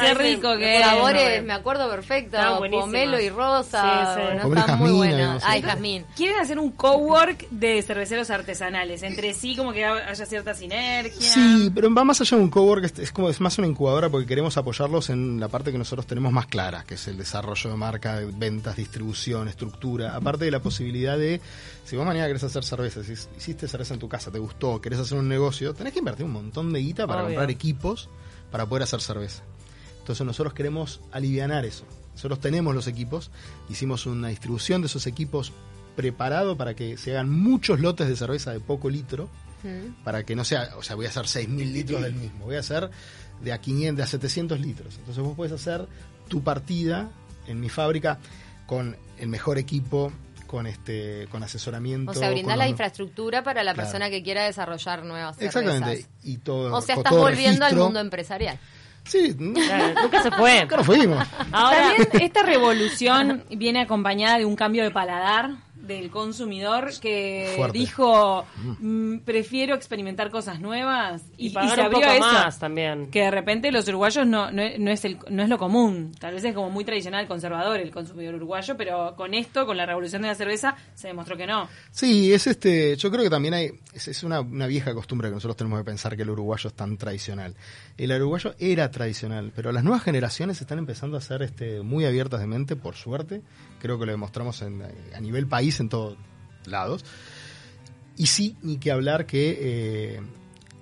Qué 0.00 0.14
rico 0.14 0.56
que 0.56 0.80
sabores, 0.80 1.42
me 1.42 1.52
acuerdo 1.52 1.90
perfecto 1.90 2.27
pomelo 2.28 3.20
y 3.20 3.28
rosa. 3.28 4.14
Sí, 4.14 4.48
está 4.56 4.76
muy 4.76 4.92
bueno. 4.92 5.38
Ay, 5.42 5.62
jazmín. 5.62 6.04
Quieren 6.16 6.40
hacer 6.40 6.58
un 6.58 6.70
cowork 6.72 7.48
de 7.50 7.82
cerveceros 7.82 8.30
artesanales. 8.30 9.02
Entre 9.02 9.34
sí, 9.34 9.56
como 9.56 9.72
que 9.72 9.84
haya 9.84 10.26
cierta 10.26 10.54
sinergia. 10.54 11.20
Sí, 11.20 11.70
pero 11.74 11.92
va 11.92 12.04
más 12.04 12.20
allá 12.20 12.36
de 12.36 12.42
un 12.42 12.50
cowork. 12.50 12.98
Es, 12.98 13.12
como 13.12 13.28
es 13.28 13.40
más 13.40 13.58
una 13.58 13.66
incubadora 13.66 14.08
porque 14.08 14.26
queremos 14.26 14.56
apoyarlos 14.56 15.10
en 15.10 15.40
la 15.40 15.48
parte 15.48 15.72
que 15.72 15.78
nosotros 15.78 16.06
tenemos 16.06 16.32
más 16.32 16.46
clara, 16.46 16.84
que 16.86 16.94
es 16.94 17.08
el 17.08 17.16
desarrollo 17.16 17.70
de 17.70 17.76
marca, 17.76 18.20
ventas, 18.34 18.76
distribución, 18.76 19.48
estructura. 19.48 20.14
Aparte 20.14 20.44
de 20.44 20.50
la 20.50 20.60
posibilidad 20.60 21.18
de, 21.18 21.40
si 21.84 21.96
vos 21.96 22.06
mañana 22.06 22.26
querés 22.26 22.44
hacer 22.44 22.64
cerveza, 22.64 23.02
si 23.02 23.12
hiciste 23.12 23.68
cerveza 23.68 23.94
en 23.94 24.00
tu 24.00 24.08
casa, 24.08 24.30
te 24.30 24.38
gustó, 24.38 24.80
querés 24.80 24.98
hacer 24.98 25.18
un 25.18 25.28
negocio, 25.28 25.74
tenés 25.74 25.92
que 25.92 25.98
invertir 26.00 26.24
un 26.24 26.32
montón 26.32 26.72
de 26.72 26.80
guita 26.80 27.06
para 27.06 27.22
comprar 27.22 27.50
equipos 27.50 28.08
para 28.50 28.66
poder 28.66 28.84
hacer 28.84 29.00
cerveza. 29.00 29.42
Entonces 30.00 30.24
nosotros 30.24 30.54
queremos 30.54 31.00
aliviar 31.12 31.64
eso. 31.64 31.84
Nosotros 32.18 32.40
tenemos 32.40 32.74
los 32.74 32.88
equipos, 32.88 33.30
hicimos 33.68 34.04
una 34.06 34.26
distribución 34.26 34.82
de 34.82 34.88
esos 34.88 35.06
equipos 35.06 35.52
preparado 35.94 36.56
para 36.56 36.74
que 36.74 36.96
se 36.96 37.12
hagan 37.12 37.30
muchos 37.30 37.78
lotes 37.78 38.08
de 38.08 38.16
cerveza 38.16 38.50
de 38.50 38.58
poco 38.58 38.90
litro, 38.90 39.28
mm. 39.62 40.02
para 40.02 40.24
que 40.24 40.34
no 40.34 40.44
sea, 40.44 40.70
o 40.76 40.82
sea, 40.82 40.96
voy 40.96 41.06
a 41.06 41.10
hacer 41.10 41.26
6.000 41.26 41.72
litros 41.72 42.02
del 42.02 42.14
mismo, 42.14 42.46
voy 42.46 42.56
a 42.56 42.58
hacer 42.58 42.90
de 43.40 43.52
a 43.52 43.58
500, 43.58 43.96
de 43.96 44.02
a 44.02 44.06
700 44.08 44.58
litros. 44.58 44.96
Entonces 44.98 45.22
vos 45.22 45.36
puedes 45.36 45.52
hacer 45.52 45.86
tu 46.26 46.42
partida 46.42 47.08
en 47.46 47.60
mi 47.60 47.68
fábrica 47.68 48.18
con 48.66 48.96
el 49.18 49.28
mejor 49.28 49.56
equipo, 49.56 50.12
con 50.48 50.66
este 50.66 51.28
con 51.30 51.44
asesoramiento. 51.44 52.10
O 52.10 52.14
sea, 52.14 52.30
brindar 52.30 52.58
la 52.58 52.66
infraestructura 52.66 53.44
para 53.44 53.62
la 53.62 53.74
persona 53.74 54.10
que 54.10 54.24
quiera 54.24 54.42
desarrollar 54.42 55.04
nuevas 55.04 55.36
cervezas. 55.36 55.62
Exactamente. 55.62 56.06
Y 56.24 56.38
todo, 56.38 56.74
o 56.74 56.80
sea, 56.80 56.96
estás 56.96 57.12
volviendo 57.12 57.64
al 57.64 57.76
mundo 57.76 58.00
empresarial. 58.00 58.58
Sí, 59.08 59.34
nunca 59.38 60.22
se 60.22 60.30
fue. 60.30 60.60
Nunca 60.60 60.84
fuimos. 60.84 61.26
Ahora, 61.50 61.94
También 61.96 62.08
esta 62.22 62.42
revolución 62.42 63.42
viene 63.50 63.80
acompañada 63.80 64.38
de 64.38 64.44
un 64.44 64.54
cambio 64.54 64.84
de 64.84 64.90
paladar 64.90 65.52
del 65.88 66.10
consumidor 66.10 66.90
que 67.00 67.68
dijo 67.72 68.44
mm, 68.80 69.18
prefiero 69.24 69.74
experimentar 69.74 70.30
cosas 70.30 70.60
nuevas 70.60 71.22
y, 71.36 71.46
y, 71.46 71.50
se 71.50 71.80
abrió 71.80 72.00
eso, 72.00 72.20
más 72.20 72.58
también. 72.58 73.10
Que 73.10 73.22
de 73.22 73.30
repente 73.30 73.72
los 73.72 73.88
uruguayos 73.88 74.26
no, 74.26 74.52
no, 74.52 74.62
es 74.62 75.04
el, 75.04 75.18
no 75.30 75.42
es 75.42 75.48
lo 75.48 75.58
común. 75.58 76.12
Tal 76.20 76.34
vez 76.34 76.44
es 76.44 76.54
como 76.54 76.70
muy 76.70 76.84
tradicional 76.84 77.26
conservador 77.26 77.80
el 77.80 77.90
consumidor 77.90 78.34
uruguayo 78.34 78.76
pero 78.76 79.16
con 79.16 79.34
esto 79.34 79.66
con 79.66 79.76
la 79.76 79.86
revolución 79.86 80.22
de 80.22 80.28
la 80.28 80.34
cerveza 80.34 80.76
se 80.94 81.08
demostró 81.08 81.36
que 81.36 81.46
no. 81.46 81.68
Sí 81.90 82.32
es 82.32 82.46
este 82.46 82.96
yo 82.96 83.10
creo 83.10 83.24
que 83.24 83.30
también 83.30 83.54
hay 83.54 83.70
es, 83.94 84.22
una, 84.22 84.40
una, 84.40 84.66
vieja 84.66 84.92
costumbre 84.94 85.28
que 85.28 85.34
nosotros 85.34 85.56
tenemos 85.56 85.80
que 85.80 85.84
pensar 85.84 86.14
que 86.16 86.22
el 86.22 86.30
uruguayo 86.30 86.68
es 86.68 86.74
tan 86.74 86.98
tradicional. 86.98 87.54
El 87.96 88.12
uruguayo 88.12 88.54
era 88.58 88.90
tradicional 88.90 89.52
pero 89.56 89.72
las 89.72 89.82
nuevas 89.82 90.02
generaciones 90.02 90.60
están 90.60 90.78
empezando 90.78 91.16
a 91.16 91.20
ser 91.22 91.42
este 91.42 91.80
muy 91.80 92.04
abiertas 92.04 92.40
de 92.40 92.46
mente 92.46 92.76
por 92.76 92.94
suerte 92.94 93.40
creo 93.78 93.98
que 93.98 94.06
lo 94.06 94.12
demostramos 94.12 94.60
en, 94.62 94.82
a 95.14 95.20
nivel 95.20 95.46
país 95.46 95.78
en 95.80 95.88
todos 95.88 96.16
lados. 96.66 97.04
Y 98.16 98.26
sí, 98.26 98.56
ni 98.62 98.78
que 98.78 98.90
hablar 98.90 99.26
que 99.26 99.58
eh, 99.60 100.20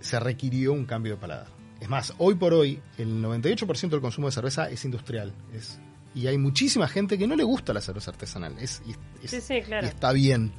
se 0.01 0.19
requirió 0.21 0.73
un 0.73 0.87
cambio 0.87 1.13
de 1.15 1.19
paladar. 1.21 1.49
Es 1.81 1.89
más, 1.91 2.15
hoy 2.19 2.35
por 2.37 2.55
hoy 2.55 2.81
el 2.97 3.23
98% 3.23 3.89
del 3.91 4.01
consumo 4.01 4.29
de 4.29 4.33
cerveza 4.33 4.71
es 4.71 4.85
industrial. 4.85 5.33
Es, 5.55 5.79
y 6.15 6.27
hay 6.29 6.39
muchísima 6.39 6.89
gente 6.89 7.19
que 7.19 7.27
no 7.27 7.37
le 7.37 7.45
gusta 7.45 7.75
la 7.75 7.83
cerveza 7.83 8.11
artesanal. 8.11 8.55
Es, 8.59 8.81
es- 9.23 9.31
Sí, 9.31 9.41
sí, 9.43 9.61
claro. 9.63 9.87
y 9.87 9.91
está 9.91 10.13
bien. 10.13 10.53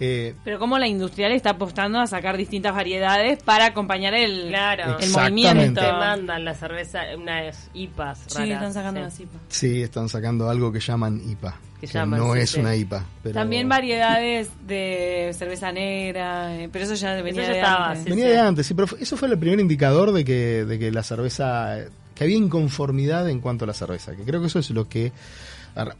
Eh, 0.00 0.34
Pero 0.44 0.58
como 0.58 0.76
la 0.78 0.88
industrial 0.88 1.30
está 1.32 1.50
apostando 1.50 2.00
a 2.00 2.06
sacar 2.08 2.36
distintas 2.36 2.74
variedades 2.74 3.40
para 3.42 3.66
acompañar 3.66 4.12
el, 4.14 4.48
Claro. 4.48 4.98
el 4.98 5.10
movimiento. 5.10 5.80
Te 5.80 5.92
mandan 5.92 6.44
la 6.44 6.54
cerveza, 6.54 7.02
unas 7.16 7.70
IPAs 7.74 8.18
Sí, 8.26 8.38
raras. 8.38 8.50
están 8.54 8.72
sacando 8.74 9.00
sí. 9.00 9.04
la 9.04 9.10
cipa. 9.10 9.38
sí, 9.48 9.82
están 9.82 10.08
sacando 10.08 10.50
algo 10.50 10.72
que 10.72 10.80
llaman 10.80 11.20
IPA. 11.30 11.56
Que 11.80 11.86
que 11.86 11.92
llaman, 11.92 12.18
no 12.18 12.34
sí, 12.34 12.40
es 12.40 12.50
sí. 12.50 12.60
una 12.60 12.74
IPA. 12.74 13.04
Pero 13.22 13.34
También 13.34 13.68
variedades 13.68 14.48
de 14.66 15.30
cerveza 15.38 15.70
negra, 15.70 16.56
eh, 16.56 16.68
pero 16.72 16.86
eso 16.86 16.94
ya 16.94 17.14
venía 17.22 17.42
ya 17.42 17.48
de 17.50 17.54
estaba, 17.58 17.86
antes. 17.90 18.04
sí. 18.04 18.10
Venía 18.10 18.26
de 18.28 18.38
antes, 18.38 18.66
sí, 18.66 18.74
pero 18.74 18.86
fue- 18.88 19.00
eso 19.02 19.16
fue 19.16 19.28
el 19.28 19.38
primer 19.38 19.60
indicador 19.60 20.10
de 20.12 20.24
que, 20.24 20.64
de 20.64 20.78
que 20.78 20.90
la 20.90 21.02
cerveza, 21.04 21.76
que 22.16 22.24
había 22.24 22.36
inconformidad 22.36 23.28
en 23.28 23.40
cuanto 23.40 23.64
a 23.64 23.68
la 23.68 23.74
cerveza, 23.74 24.16
que 24.16 24.22
creo 24.24 24.40
que 24.40 24.48
eso 24.48 24.58
es 24.58 24.70
lo 24.70 24.88
que... 24.88 25.12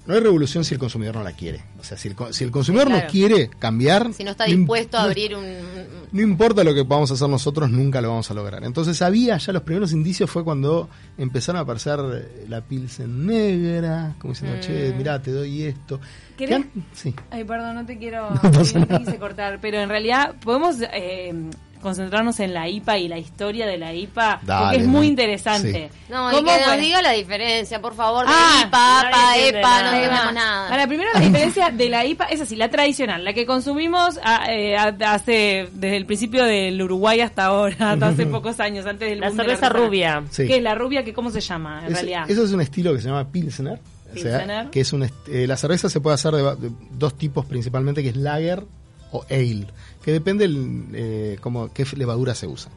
No 0.06 0.14
hay 0.14 0.20
revolución 0.20 0.64
si 0.64 0.74
el 0.74 0.78
consumidor 0.78 1.16
no 1.16 1.24
la 1.24 1.32
quiere. 1.32 1.62
O 1.80 1.84
sea, 1.84 1.96
si 1.98 2.08
el, 2.08 2.16
si 2.30 2.44
el 2.44 2.50
consumidor 2.52 2.86
Claro. 2.86 3.04
no 3.04 3.10
quiere 3.10 3.50
cambiar... 3.58 4.12
Si 4.14 4.22
no 4.22 4.30
está 4.30 4.46
no 4.46 4.54
dispuesto 4.56 4.96
a 4.98 5.02
abrir 5.02 5.34
un... 5.34 5.44
No 6.12 6.22
importa 6.22 6.62
lo 6.62 6.72
que 6.74 6.84
podamos 6.84 7.10
hacer 7.10 7.28
nosotros, 7.28 7.68
nunca 7.70 8.00
lo 8.00 8.10
vamos 8.10 8.30
a 8.30 8.34
lograr. 8.34 8.62
Entonces 8.62 9.02
había 9.02 9.36
ya 9.36 9.52
los 9.52 9.62
primeros 9.62 9.92
indicios 9.92 10.30
fue 10.30 10.44
cuando 10.44 10.88
empezaron 11.18 11.58
a 11.58 11.62
aparecer 11.62 11.98
eh, 12.14 12.46
la 12.48 12.60
pilsen 12.60 13.26
negra, 13.26 14.14
como 14.20 14.32
diciendo, 14.32 14.58
che, 14.60 14.92
Mm. 14.92 14.96
mirá, 14.96 15.20
te 15.20 15.32
doy 15.32 15.64
esto. 15.64 16.00
¿Querés? 16.36 16.66
Sí. 16.92 17.12
Ay, 17.30 17.42
perdón, 17.42 17.74
no 17.74 17.84
te 17.86 17.98
quiero. 17.98 18.28
No 18.44 18.50
te 18.50 18.98
quise 18.98 19.18
cortar, 19.18 19.58
pero 19.60 19.78
en 19.80 19.88
realidad 19.88 20.34
podemos 20.44 20.76
eh, 20.92 21.34
concentrarnos 21.84 22.40
en 22.40 22.52
la 22.52 22.68
IPA 22.68 22.98
y 22.98 23.06
la 23.08 23.18
historia 23.18 23.66
de 23.66 23.78
la 23.78 23.92
IPA, 23.94 24.40
porque 24.44 24.78
es 24.78 24.86
muy 24.88 25.06
interesante. 25.06 25.90
No, 26.08 26.32
y 26.32 26.34
¿Cómo 26.34 26.50
que 26.50 26.60
nos 26.66 26.78
diga 26.78 27.00
la 27.02 27.12
diferencia, 27.12 27.80
por 27.80 27.94
favor, 27.94 28.26
de 28.26 28.32
Ah, 28.34 28.64
IPA, 28.66 29.00
APA, 29.00 29.36
EPA, 29.38 29.60
nada. 29.60 29.82
no 29.82 29.96
entendemos 29.96 30.34
nada. 30.34 30.68
Para 30.68 30.86
primero 30.88 31.10
la 31.14 31.20
diferencia 31.20 31.70
de 31.70 31.88
la 31.88 32.04
IPA 32.04 32.24
es 32.24 32.40
así, 32.40 32.56
la 32.56 32.68
tradicional, 32.70 33.22
la 33.24 33.32
que 33.32 33.46
consumimos 33.46 34.18
a- 34.24 34.52
eh, 34.52 34.76
a- 34.76 34.96
hace 35.12 35.68
desde 35.72 35.96
el 35.96 36.06
principio 36.06 36.44
del 36.44 36.80
Uruguay 36.82 37.20
hasta 37.20 37.44
ahora, 37.44 37.92
hasta 37.92 38.08
hace 38.08 38.26
pocos 38.26 38.58
años, 38.58 38.86
antes 38.86 39.08
del 39.10 39.20
La 39.20 39.28
boom 39.28 39.36
de 39.36 39.44
cerveza 39.44 39.68
rubia. 39.68 40.24
Sí. 40.30 40.46
Que 40.46 40.56
es 40.56 40.62
la 40.62 40.74
rubia, 40.74 41.04
que 41.04 41.12
cómo 41.12 41.30
se 41.30 41.40
llama 41.40 41.80
en 41.84 41.92
Es- 41.92 41.92
realidad. 41.94 42.24
Eso 42.30 42.42
es 42.44 42.50
un 42.52 42.60
estilo 42.62 42.92
que 42.94 43.00
se 43.00 43.08
llama 43.08 43.28
Pilsner. 43.28 43.78
o 44.14 44.16
sea, 44.16 44.68
que 44.70 44.80
es 44.80 44.92
un 44.92 45.02
eh, 45.02 45.46
la 45.46 45.56
cerveza 45.56 45.88
se 45.88 46.00
puede 46.00 46.14
hacer 46.14 46.32
de 46.34 46.70
dos 46.92 47.14
tipos 47.18 47.44
principalmente, 47.46 48.00
que 48.02 48.10
es 48.10 48.16
lager 48.16 48.62
o 49.16 49.24
ale, 49.30 49.66
que 50.02 50.12
depende 50.12 50.44
el, 50.44 50.86
eh, 50.92 51.38
como, 51.40 51.72
qué 51.72 51.86
levadura 51.96 52.34
se 52.34 52.46
usa. 52.46 52.70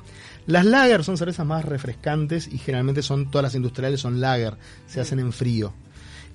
Las 0.46 0.63
lager 0.65 1.03
son 1.03 1.17
cervezas 1.17 1.46
más 1.46 1.65
refrescantes 1.65 2.48
y 2.48 2.58
generalmente 2.58 3.01
son 3.01 3.29
todas 3.32 3.44
las 3.44 3.56
industriales 3.56 4.00
son 4.00 4.22
lager, 4.22 4.56
se 4.88 5.01
hacen 5.01 5.20
en 5.20 5.34
frío. 5.34 5.74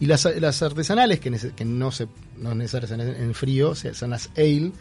Y 0.00 0.06
las, 0.06 0.24
las 0.40 0.60
artesanales, 0.62 1.20
que, 1.20 1.30
nece- 1.30 1.52
que 1.54 1.64
no 1.64 1.92
se 1.92 2.08
no 2.36 2.54
necesariamente 2.54 3.22
en 3.22 3.34
frío, 3.34 3.74
se- 3.74 3.94
son 3.94 4.10
las 4.10 4.30
ale, 4.36 4.72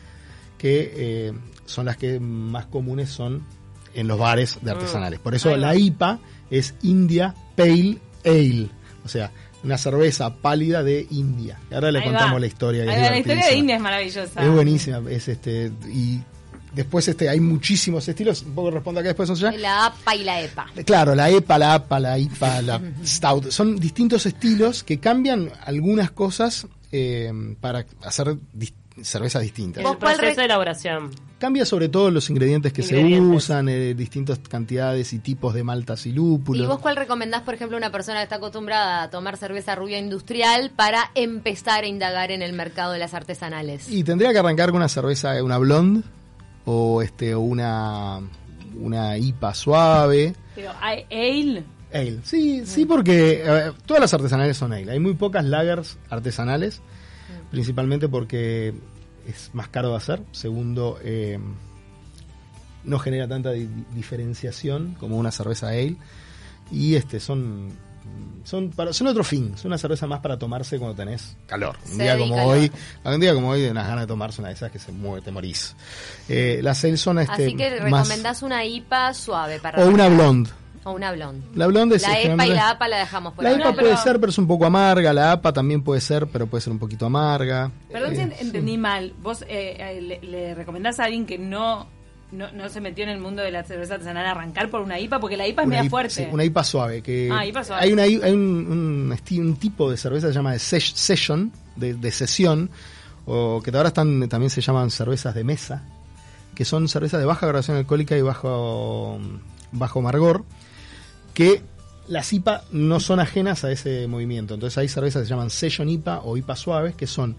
que 0.58 0.94
eh, 0.96 1.34
son 1.66 1.86
las 1.86 1.98
que 1.98 2.20
más 2.20 2.66
comunes 2.66 3.10
son 3.10 3.44
en 3.94 4.08
los 4.08 4.18
bares 4.18 4.58
de 4.62 4.72
artesanales. 4.72 5.20
Por 5.20 5.36
eso 5.36 5.56
la 5.58 5.75
IPA 5.75 6.20
es 6.50 6.74
India 6.82 7.36
Pale 7.56 8.00
Ale, 8.25 8.70
o 9.06 9.08
sea, 9.08 9.32
una 9.63 9.77
cerveza 9.77 10.34
pálida 10.36 10.84
de 10.84 11.06
India. 11.12 11.60
Y 11.70 11.74
ahora 11.74 11.91
le 11.91 12.00
Ahí 12.00 12.06
contamos 12.06 12.36
va. 12.36 12.39
la 12.39 12.48
historia. 12.48 12.84
que 12.84 12.89
Ahí 12.89 12.96
es 12.98 13.03
va, 13.06 13.12
la 13.12 13.18
historia 13.20 13.46
de. 13.46 13.56
India 13.56 13.75
es 13.75 13.82
maravillosa. 13.82 14.44
Es 14.44 14.50
buenísima, 14.51 15.01
es 15.10 15.27
este 15.27 15.72
y 15.91 16.20
después 16.74 17.08
este 17.08 17.27
hay 17.30 17.39
muchísimos 17.39 18.08
estilos, 18.08 18.44
un 18.44 18.56
poco 18.56 18.72
respondo 18.72 19.00
acá 19.01 19.10
después 19.10 19.38
ya. 19.39 19.51
La 19.51 19.88
APA 19.88 20.15
y 20.15 20.24
la 20.24 20.41
EPA. 20.41 20.65
Claro, 20.86 21.13
la 21.15 21.30
EPA, 21.30 21.58
la 21.58 21.74
APA, 21.75 22.00
la 22.00 22.18
IPA, 22.18 22.62
la 22.62 22.82
Stout, 23.06 23.51
son 23.51 23.77
distintos 23.77 24.25
estilos 24.25 24.84
que 24.84 25.00
cambian 25.00 25.50
algunas 25.65 26.12
cosas 26.12 26.68
eh, 26.91 27.32
para 27.60 27.86
hacer 28.03 28.36
dis- 28.58 28.74
cervezas 29.01 29.41
distintas. 29.41 29.82
El 29.82 29.88
¿Vos 29.88 29.98
cuál 29.98 30.15
proceso 30.18 30.39
de 30.39 30.46
elaboración. 30.46 31.12
Cambia 31.42 31.66
sobre 31.66 31.90
todo 31.90 32.12
los 32.12 32.30
ingredientes 32.30 32.72
que 32.72 32.84
se 32.84 33.04
usan, 33.20 33.68
eh, 33.68 33.96
distintas 33.96 34.38
cantidades 34.38 35.12
y 35.12 35.18
tipos 35.18 35.56
de 35.56 35.64
maltas 35.64 36.06
y 36.06 36.10
¿Y 36.10 36.14
lúpulos. 36.14 36.68
vos 36.68 36.78
cuál 36.78 36.96
recomendás, 36.96 37.42
por 37.42 37.56
ejemplo, 37.56 37.78
a 37.78 37.80
una 37.80 37.92
persona 37.92 38.20
que 38.20 38.26
está 38.26 38.36
acostumbrada 38.36 39.02
a 39.02 39.10
tomar 39.10 39.38
cerveza 39.38 39.74
rubia 39.74 39.98
industrial 39.98 40.70
para 40.76 41.10
empezar 41.16 41.84
a 41.84 41.88
indagar 41.88 42.30
en 42.30 42.44
el 42.44 42.54
mercado 42.54 42.94
de 42.94 43.00
las 43.00 43.16
artesanales? 43.16 43.90
Y 43.90 44.04
tendría 44.04 44.32
que 44.34 44.38
arrancar 44.38 44.70
con 44.70 44.76
una 44.78 44.88
cerveza, 44.88 45.44
una 45.44 45.58
blonde 45.58 46.04
o 46.66 47.02
este 47.02 47.34
o 47.34 47.40
una 47.40 48.22
una 48.80 49.18
IPA 49.18 49.54
suave. 49.56 50.36
Pero 50.54 50.72
hay 50.80 51.06
ale. 51.10 51.64
Ale. 51.92 52.20
Sí, 52.22 52.68
sí, 52.68 52.86
porque 52.86 53.42
eh, 53.44 53.72
todas 53.88 54.00
las 54.00 54.14
artesanales 54.14 54.58
son 54.58 54.74
ale. 54.74 54.92
Hay 54.92 55.00
muy 55.00 55.16
pocas 55.16 55.44
lagers 55.44 55.98
artesanales, 56.12 56.84
principalmente 57.50 58.08
porque 58.08 58.76
es 59.28 59.50
más 59.54 59.68
caro 59.70 59.90
de 59.92 59.96
hacer. 59.98 60.22
Segundo, 60.32 61.00
eh, 61.04 61.40
no 62.84 63.00
genera 63.00 63.28
tanta 63.28 63.51
di- 63.51 63.70
diferenciación 63.94 64.96
como 65.00 65.18
una 65.18 65.32
cerveza 65.32 65.68
ale. 65.70 65.96
Y 66.72 66.96
este 66.96 67.20
son 67.20 67.70
son 68.44 68.72
para, 68.72 68.92
son 68.94 69.08
otro 69.08 69.24
fin. 69.24 69.56
Son 69.58 69.70
una 69.70 69.78
cerveza 69.78 70.08
más 70.08 70.20
para 70.22 70.38
tomarse 70.40 70.80
cuando 70.80 70.96
tenés 70.96 71.38
calor. 71.46 71.78
Un 71.92 71.98
día 72.00 72.18
como 72.18 72.36
calor. 72.36 72.58
hoy, 72.58 72.72
un 73.04 73.20
día 73.20 73.34
como 73.36 73.50
hoy, 73.50 73.66
unas 73.68 73.86
ganas 73.88 74.01
de 74.04 74.08
tomarse 74.08 74.42
una 74.42 74.48
de 74.50 74.56
esas 74.56 74.72
que 74.72 74.80
se 74.80 74.92
mueve, 74.92 75.22
te 75.22 75.32
morís. 75.32 75.75
Eh, 76.28 76.60
las 76.63 76.84
ale 76.84 76.98
son 76.98 77.20
este 77.20 77.34
Así 77.46 77.56
que 77.56 77.70
más- 77.90 78.08
recomendás 78.08 78.42
una 78.42 78.66
IPA 78.66 79.13
suave 79.13 79.60
para 79.60 79.84
o 79.84 79.88
una 79.90 80.08
blonde. 80.10 80.50
O 80.84 80.92
una 80.94 81.12
blonde. 81.12 81.46
La 81.54 81.68
blonde 81.68 81.98
es 81.98 82.02
La 82.02 82.20
EPA 82.20 82.48
y 82.48 82.50
la 82.50 82.72
APA 82.72 82.88
la 82.88 82.98
dejamos 82.98 83.34
por 83.34 83.44
la 83.44 83.52
ahora. 83.52 83.66
No, 83.66 83.74
puede 83.74 83.90
pero- 83.90 84.02
ser, 84.02 84.20
pero 84.20 84.30
es 84.32 84.38
un 84.40 84.48
poco 84.48 84.66
amarga. 84.66 85.14
La 85.14 85.32
APA 85.34 85.54
también 85.54 85.84
puede 85.84 86.02
ser, 86.02 86.26
pero 86.28 86.48
puede 86.48 86.62
ser 86.62 86.74
un 86.74 86.80
poquito 86.80 87.06
amarga. 87.06 87.72
Perdón 87.92 88.14
Eh, 88.14 88.16
si 88.16 88.22
ent- 88.24 88.36
entendí 88.42 88.78
mal. 88.80 89.14
¿Vos 89.22 89.44
eh, 89.44 89.76
eh, 89.80 90.02
le, 90.02 90.20
le 90.22 90.56
recomendás 90.56 91.00
a 91.00 91.04
alguien 91.04 91.28
que 91.28 91.38
no, 91.38 91.88
no, 92.32 92.52
no 92.54 92.68
se 92.70 92.82
metió 92.82 93.04
en 93.04 93.12
el 93.12 93.20
mundo 93.20 93.44
de 93.44 93.52
la 93.52 93.64
cerveza 93.64 93.94
artesanal 93.94 94.26
arrancar 94.26 94.72
por 94.72 94.82
una 94.82 94.98
IPA? 95.00 95.20
Porque 95.20 95.38
la 95.38 95.48
IPA 95.48 95.62
es 95.62 95.68
una 95.68 95.76
media 95.76 95.86
IPA, 95.86 95.90
fuerte. 95.92 96.14
sí, 96.16 96.28
una 96.32 96.44
IPA 96.46 96.64
suave. 96.64 97.02
Que 97.04 97.30
Ah, 97.32 97.46
IPA 97.46 97.64
suave. 97.64 97.84
Hay, 97.84 97.94
una, 97.94 98.02
hay 98.04 98.16
un, 98.16 98.40
un 98.72 99.12
esti- 99.16 99.40
un 99.40 99.58
tipo 99.58 99.92
de 99.92 99.98
cerveza 99.98 100.28
que 100.28 100.34
se 100.34 100.40
llama 100.40 100.54
de 100.54 100.58
ses- 100.60 100.96
session, 100.96 101.52
de, 101.76 101.94
de 101.94 102.12
sesión, 102.12 102.72
o 103.28 103.62
que 103.64 103.70
ahora 103.70 103.90
están, 103.90 104.28
también 104.30 104.50
se 104.50 104.62
llaman 104.62 104.90
cervezas 104.90 105.36
de 105.36 105.44
mesa, 105.44 105.84
que 106.56 106.66
son 106.66 106.88
cervezas 106.88 107.20
de 107.20 107.28
baja 107.28 107.46
graduación 107.46 107.78
alcohólica 107.78 108.18
y 108.18 108.22
bajo, 108.24 109.20
bajo 109.72 110.00
amargor, 110.00 110.44
que 111.34 111.62
las 112.08 112.32
IPA 112.34 112.64
no 112.72 113.00
son 113.00 113.20
ajenas 113.20 113.64
a 113.64 113.72
ese 113.72 114.08
movimiento. 114.08 114.54
Entonces 114.54 114.78
hay 114.78 114.88
cervezas 114.88 115.22
que 115.22 115.26
se 115.28 115.30
llaman 115.34 115.50
Session 115.50 115.88
IPA 115.90 116.22
o 116.24 116.36
IPA 116.38 116.56
suaves, 116.56 116.96
que 116.96 117.08
son 117.08 117.36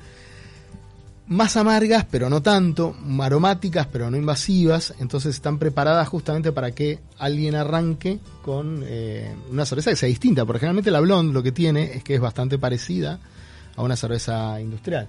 más 1.29 1.57
amargas, 1.57 2.05
pero 2.11 2.29
no 2.29 2.43
tanto, 2.43 2.95
aromáticas, 3.21 3.87
pero 3.87 4.11
no 4.11 4.17
invasivas, 4.17 4.93
entonces 4.99 5.35
están 5.35 5.59
preparadas 5.59 6.07
justamente 6.09 6.53
para 6.53 6.73
que 6.73 6.99
alguien 7.19 7.55
arranque 7.55 8.19
con 8.43 8.83
eh, 8.85 9.35
una 9.51 9.65
cerveza 9.65 9.91
que 9.91 9.97
sea 9.97 10.09
distinta, 10.09 10.45
porque 10.45 10.61
generalmente 10.61 10.91
la 10.91 11.01
blonde 11.01 11.33
lo 11.33 11.43
que 11.43 11.53
tiene 11.53 11.93
es 11.95 12.05
que 12.05 12.17
es 12.17 12.21
bastante 12.21 12.59
parecida 12.59 13.19
a 13.77 13.83
una 13.83 13.97
cerveza 13.97 14.61
industrial. 14.61 15.09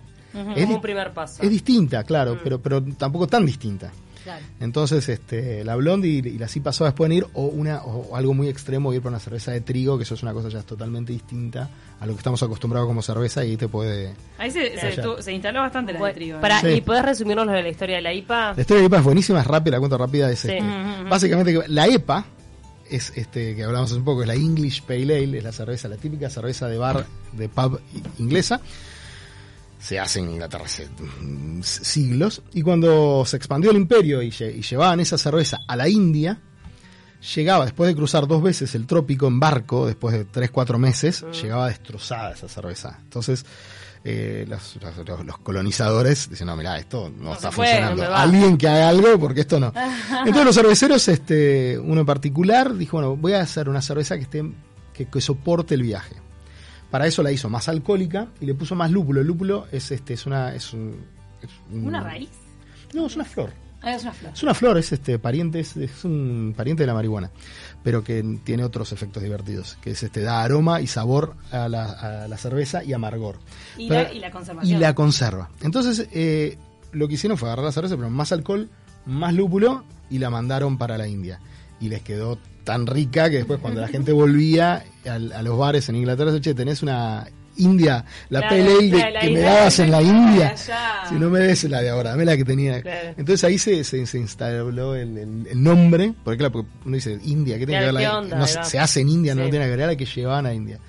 es, 0.56 0.64
Como 0.66 0.76
un 0.76 0.82
primer 0.82 1.14
paso. 1.14 1.44
es 1.44 1.50
distinta, 1.50 2.04
claro, 2.04 2.36
Mm. 2.36 2.40
pero, 2.44 2.62
pero 2.62 2.82
tampoco 2.84 3.28
tan 3.28 3.46
distinta. 3.46 3.92
Claro. 4.24 4.46
Entonces, 4.60 5.08
este, 5.10 5.64
la 5.64 5.76
blonde 5.76 6.08
y, 6.08 6.18
y 6.20 6.38
las 6.38 6.56
IPA 6.56 6.74
suaves 6.74 6.94
pueden 6.94 7.12
ir, 7.14 7.28
o 7.34 7.46
una 7.46 7.84
o 7.84 8.16
algo 8.16 8.34
muy 8.34 8.48
extremo, 8.48 8.94
ir 8.94 9.02
por 9.02 9.10
una 9.12 9.20
cerveza 9.20 9.52
de 9.52 9.62
trigo, 9.62 9.98
que 9.98 10.04
eso 10.04 10.16
es 10.16 10.24
una 10.24 10.34
cosa 10.34 10.50
ya 10.50 10.62
totalmente 10.64 11.12
distinta 11.14 11.70
a 12.00 12.06
lo 12.06 12.14
que 12.14 12.18
estamos 12.20 12.42
acostumbrados 12.44 12.88
como 12.88 13.02
cerveza, 13.02 13.44
y 13.46 13.52
ahí 13.52 13.58
te 13.58 13.68
puede... 13.68 14.14
Ahí 14.38 14.52
se, 14.52 14.78
se, 14.80 15.22
se 15.22 15.32
instaló 15.32 15.62
bastante 15.62 15.94
la 15.94 16.06
de 16.06 16.14
trigo. 16.14 16.38
¿eh? 16.38 16.42
para, 16.42 16.60
Sí. 16.62 16.68
¿Y 16.68 16.82
podés 16.82 17.04
resumirnos 17.04 17.46
lo 17.46 17.52
de 17.52 17.64
la 17.64 17.70
historia 17.70 17.96
de 17.98 18.02
la 18.02 18.14
IPA? 18.14 18.54
La 18.56 18.62
historia 18.62 18.76
de 18.76 18.82
la 18.82 18.88
IPA 18.88 18.98
es 18.98 19.04
buenísima, 19.04 19.42
es 19.42 19.48
rápida, 19.48 19.72
la 19.72 19.80
cuento 19.80 19.98
rápida. 19.98 20.32
Es 20.32 20.40
Sí. 20.40 20.50
este. 20.50 20.64
Básicamente, 21.10 21.54
que 21.54 21.68
la 21.68 21.88
EPA, 21.88 22.26
es 22.90 23.12
este 23.16 23.56
que 23.56 23.64
hablamos 23.64 23.90
hace 23.92 24.00
un 24.00 24.06
poco, 24.06 24.22
es 24.22 24.28
la 24.28 24.36
English 24.36 24.84
Pale 24.84 25.18
Ale, 25.24 25.38
es 25.40 25.44
la 25.44 25.52
cerveza, 25.52 25.88
la 25.88 25.98
típica 25.98 26.30
cerveza 26.30 26.68
de 26.68 26.78
bar, 26.78 27.06
de 27.32 27.50
pub 27.50 27.80
inglesa. 28.20 28.62
Se 29.84 30.00
hace 30.00 30.20
en 30.20 30.30
Inglaterra 30.30 30.64
hace 30.66 30.88
mm, 30.88 31.62
siglos. 31.62 32.42
Y 32.54 32.62
cuando 32.62 33.24
se 33.26 33.36
expandió 33.36 33.72
el 33.72 33.78
imperio 33.78 34.22
y, 34.22 34.30
lle- 34.30 34.56
y 34.56 34.62
llevaban 34.62 35.02
esa 35.02 35.18
cerveza 35.18 35.60
a 35.68 35.76
la 35.76 35.90
India, 35.90 36.40
llegaba 37.36 37.66
después 37.66 37.88
de 37.90 37.96
cruzar 37.96 38.26
dos 38.28 38.42
veces 38.42 38.74
el 38.76 38.86
trópico 38.88 39.28
en 39.28 39.40
barco, 39.40 39.86
después 39.86 40.16
de 40.16 40.26
tres, 40.26 40.52
cuatro 40.52 40.80
meses, 40.80 41.26
llegaba 41.42 41.68
destrozada 41.68 42.32
esa 42.32 42.48
cerveza. 42.48 42.98
Entonces, 43.04 43.46
eh, 44.06 44.46
los, 44.48 44.78
los- 45.06 45.26
los 45.26 45.38
colonizadores 45.40 46.30
dicen, 46.30 46.48
no, 46.48 46.56
mira, 46.56 46.78
esto 46.78 47.12
no, 47.18 47.34
está 47.34 47.52
funcionando. 47.52 47.96
no 48.04 48.04
me 48.04 48.10
va". 48.10 48.22
Alguien 48.22 48.58
que 48.58 48.68
haga 48.70 48.90
algo, 48.90 49.20
porque 49.20 49.42
esto 49.42 49.60
no. 49.60 49.74
Entonces 50.26 50.46
los 50.46 50.56
cerveceros, 50.56 51.08
este, 51.10 51.78
uno 51.78 52.02
en 52.02 52.06
particular, 52.06 52.74
dijo, 52.76 52.98
bueno, 52.98 53.16
voy 53.18 53.34
a 53.34 53.42
hacer 53.42 53.68
una 53.70 53.82
cerveza 53.82 54.16
que 54.16 54.24
esté, 54.24 54.44
que, 54.94 55.06
que 55.10 55.22
soporte 55.22 55.76
el 55.76 55.84
viaje. 55.84 56.16
Para 56.94 57.08
eso 57.08 57.24
la 57.24 57.32
hizo 57.32 57.50
más 57.50 57.68
alcohólica 57.70 58.28
y 58.40 58.46
le 58.46 58.54
puso 58.54 58.76
más 58.76 58.92
lúpulo. 58.92 59.22
El 59.22 59.26
lúpulo 59.26 59.66
es 59.72 59.90
este, 59.90 60.14
es 60.14 60.28
una, 60.28 60.54
es 60.54 60.74
un, 60.74 60.96
es 61.42 61.50
un- 61.72 61.88
¿Una 61.88 62.02
raíz? 62.02 62.30
No, 62.94 63.08
es 63.08 63.16
una 63.16 63.26
flor. 63.26 63.50
Ah, 63.82 63.96
es 63.96 64.04
una 64.04 64.14
flor. 64.14 64.32
Es 64.36 64.44
una 64.44 64.54
flor, 64.54 64.78
es 64.78 64.92
este 64.92 65.18
pariente, 65.18 65.60
es, 65.60 65.76
es 65.76 66.06
un 66.06 66.54
pariente 66.56 66.84
de 66.84 66.88
la 66.88 66.94
marihuana, 66.94 67.32
pero 67.84 68.04
que 68.04 68.24
tiene 68.44 68.64
otros 68.64 68.92
efectos 68.92 69.24
divertidos, 69.24 69.76
que 69.82 69.90
es 69.90 70.04
este 70.04 70.22
da 70.22 70.44
aroma 70.44 70.82
y 70.82 70.86
sabor 70.88 71.34
a 71.52 71.68
la, 71.68 71.86
a 72.24 72.28
la 72.28 72.38
cerveza 72.38 72.84
y 72.84 72.94
amargor. 72.94 73.40
Y, 73.76 73.90
Pero- 73.90 74.04
la, 74.04 74.14
y 74.14 74.20
la 74.20 74.30
conservación. 74.30 74.78
y 74.78 74.80
la 74.80 74.94
conserva. 74.94 75.50
Entonces, 75.64 76.08
eh, 76.12 76.60
lo 76.92 77.08
que 77.08 77.16
hicieron 77.16 77.40
fue 77.40 77.50
agarrar 77.50 77.66
la 77.66 77.72
cerveza, 77.72 77.96
pero 77.98 78.12
más 78.12 78.32
alcohol, 78.32 78.70
más 79.08 79.34
lúpulo, 79.34 79.84
y 80.12 80.20
la 80.20 80.30
mandaron 80.30 80.78
para 80.78 80.96
la 81.00 81.08
India. 81.08 81.40
Y 81.82 81.90
les 81.90 82.04
quedó 82.04 82.38
tan 82.64 82.88
rica 82.88 83.30
que 83.30 83.38
después 83.38 83.60
cuando 83.60 83.82
la 83.82 83.88
gente 83.88 84.12
volvía 84.12 84.84
al- 85.06 85.34
a, 85.34 85.42
los 85.42 85.58
bares 85.58 85.90
en 85.90 85.96
Inglaterra, 85.98 86.40
che, 86.40 86.54
tenés 86.54 86.82
una 86.82 87.28
India, 87.58 88.06
la 88.30 88.40
Claro, 88.42 88.56
de- 88.56 89.12
la 89.12 89.20
que 89.20 89.30
me 89.30 89.40
dabas 89.42 89.80
en 89.80 89.92
la 89.92 90.02
India. 90.02 90.50
Allá. 90.50 90.90
Si 91.10 91.16
no 91.16 91.30
me 91.30 91.40
des 91.40 91.64
la 91.66 91.82
de 91.82 91.90
ahora, 91.90 92.12
dame 92.12 92.26
la 92.26 92.36
que 92.38 92.46
tenía. 92.46 92.82
Claro. 92.82 93.10
Entonces 93.18 93.44
ahí 93.44 93.58
se, 93.58 93.84
se, 93.84 94.06
se 94.06 94.18
instaló 94.18 94.96
el, 94.96 95.18
el- 95.18 95.48
el 95.48 95.64
nombre, 95.64 96.14
porque 96.24 96.38
claro, 96.38 96.52
porque 96.52 96.70
uno 96.86 96.96
dice 96.96 97.20
India, 97.24 97.58
¿qué 97.60 97.66
tiene 97.66 97.82
Claro, 97.84 97.98
que 97.98 98.04
ver 98.04 98.08
¿qué 98.08 98.14
la 98.14 98.18
onda? 98.20 98.38
no 98.38 98.48
se, 98.48 98.80
hace 98.80 99.02
en 99.02 99.10
India, 99.10 99.36
no 99.36 99.50
tiene 99.50 99.66
que 99.66 99.76
ver 99.76 99.88
la 99.88 99.96
que 99.96 100.06
llevaban 100.06 100.46
a 100.46 100.54
India. 100.54 100.80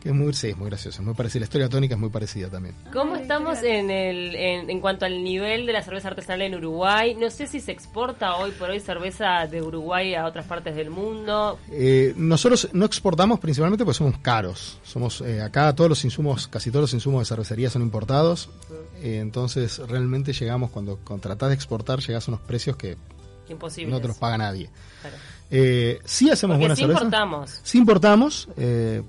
Que 0.00 0.08
es 0.08 0.14
muy, 0.14 0.32
sí, 0.34 0.48
es 0.48 0.56
muy 0.56 0.68
gracioso, 0.68 1.00
es 1.00 1.04
muy 1.06 1.14
parecida. 1.14 1.40
La 1.40 1.44
historia 1.44 1.68
tónica 1.68 1.94
es 1.94 2.00
muy 2.00 2.10
parecida 2.10 2.48
también. 2.48 2.74
¿Cómo 2.92 3.16
estamos 3.16 3.62
en, 3.62 3.90
el, 3.90 4.34
en, 4.34 4.70
en 4.70 4.80
cuanto 4.80 5.04
al 5.06 5.22
nivel 5.22 5.66
de 5.66 5.72
la 5.72 5.82
cerveza 5.82 6.08
artesanal 6.08 6.42
en 6.42 6.54
Uruguay? 6.56 7.14
No 7.18 7.30
sé 7.30 7.46
si 7.46 7.60
se 7.60 7.72
exporta 7.72 8.36
hoy 8.36 8.50
por 8.52 8.70
hoy 8.70 8.80
cerveza 8.80 9.46
de 9.46 9.62
Uruguay 9.62 10.14
a 10.14 10.26
otras 10.26 10.46
partes 10.46 10.74
del 10.76 10.90
mundo. 10.90 11.58
Eh, 11.70 12.12
nosotros 12.16 12.68
no 12.72 12.84
exportamos 12.86 13.40
principalmente 13.40 13.84
porque 13.84 13.98
somos 13.98 14.18
caros. 14.18 14.78
Somos 14.84 15.20
eh, 15.20 15.40
acá 15.42 15.74
todos 15.74 15.90
los 15.90 16.04
insumos, 16.04 16.13
casi 16.50 16.70
todos 16.70 16.82
los 16.82 16.94
insumos 16.94 17.20
de 17.20 17.26
cervecería 17.26 17.70
son 17.70 17.82
importados. 17.82 18.48
Eh, 19.02 19.18
entonces 19.20 19.78
realmente 19.78 20.32
llegamos 20.32 20.70
cuando, 20.70 20.98
cuando 21.04 21.22
tratás 21.22 21.48
de 21.50 21.54
exportar 21.54 22.00
llegas 22.00 22.28
a 22.28 22.30
unos 22.30 22.40
precios 22.40 22.76
que 22.76 22.96
Imposible. 23.48 23.90
no 23.92 24.00
te 24.00 24.08
los 24.08 24.16
paga 24.18 24.38
nadie. 24.38 24.70
Claro. 25.00 25.16
Eh, 25.50 26.00
sí 26.04 26.30
hacemos 26.30 26.54
Porque 26.54 26.62
buena 26.62 26.76
sí 26.76 26.82
cerveza. 26.82 26.98
importamos. 27.00 27.60
Sí 27.62 27.78
importamos, 27.78 28.48
eh, 28.56 29.02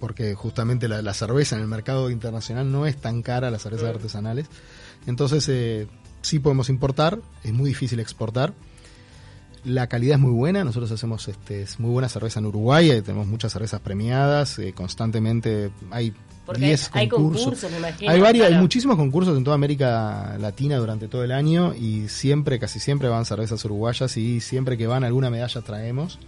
porque 0.00 0.34
justamente 0.34 0.88
la, 0.88 1.02
la 1.02 1.14
cerveza 1.14 1.56
en 1.56 1.62
el 1.62 1.68
mercado 1.68 2.10
internacional 2.10 2.70
no 2.70 2.86
es 2.86 2.96
tan 2.96 3.22
cara, 3.22 3.50
las 3.50 3.62
cervezas 3.62 3.88
artesanales. 3.90 4.46
Entonces, 5.06 5.88
sí 6.22 6.38
podemos 6.38 6.68
importar, 6.70 7.18
es 7.42 7.52
muy 7.52 7.68
difícil 7.68 8.00
exportar. 8.00 8.52
La 9.64 9.86
calidad 9.86 10.16
es 10.16 10.20
muy 10.20 10.32
buena, 10.32 10.62
nosotros 10.62 10.90
hacemos 10.92 11.26
este, 11.28 11.62
es 11.62 11.80
muy 11.80 11.90
buena 11.90 12.08
cerveza 12.08 12.38
en 12.40 12.46
Uruguay, 12.46 12.90
eh, 12.90 13.02
tenemos 13.02 13.26
muchas 13.26 13.52
cervezas 13.52 13.80
premiadas, 13.80 14.58
eh, 14.58 14.72
constantemente 14.74 15.70
hay 15.90 16.12
Porque 16.44 16.66
10 16.66 16.90
hay 16.92 17.08
concursos. 17.08 17.42
concursos, 17.44 17.70
me 17.70 17.78
imagino. 17.78 18.10
Hay, 18.12 18.20
varios, 18.20 18.46
hay 18.46 18.54
muchísimos 18.56 18.96
concursos 18.96 19.36
en 19.38 19.42
toda 19.42 19.54
América 19.54 20.36
Latina 20.38 20.76
durante 20.76 21.08
todo 21.08 21.24
el 21.24 21.32
año 21.32 21.72
y 21.74 22.08
siempre, 22.08 22.58
casi 22.58 22.78
siempre 22.78 23.08
van 23.08 23.24
cervezas 23.24 23.64
uruguayas 23.64 24.14
y 24.18 24.40
siempre 24.42 24.76
que 24.76 24.86
van 24.86 25.02
alguna 25.02 25.30
medalla 25.30 25.60
traemos 25.62 26.18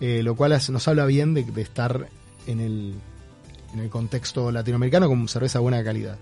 eh, 0.00 0.22
lo 0.24 0.34
cual 0.34 0.50
es- 0.52 0.68
nos 0.70 0.88
habla 0.88 1.04
bien 1.06 1.34
de, 1.34 1.44
de 1.44 1.62
estar 1.62 2.08
en 2.48 2.58
el, 2.60 2.94
en 3.72 3.78
el 3.78 3.88
contexto 3.88 4.50
latinoamericano 4.50 5.06
con 5.08 5.28
cerveza 5.28 5.60
de 5.60 5.62
buena 5.62 5.84
calidad. 5.84 6.18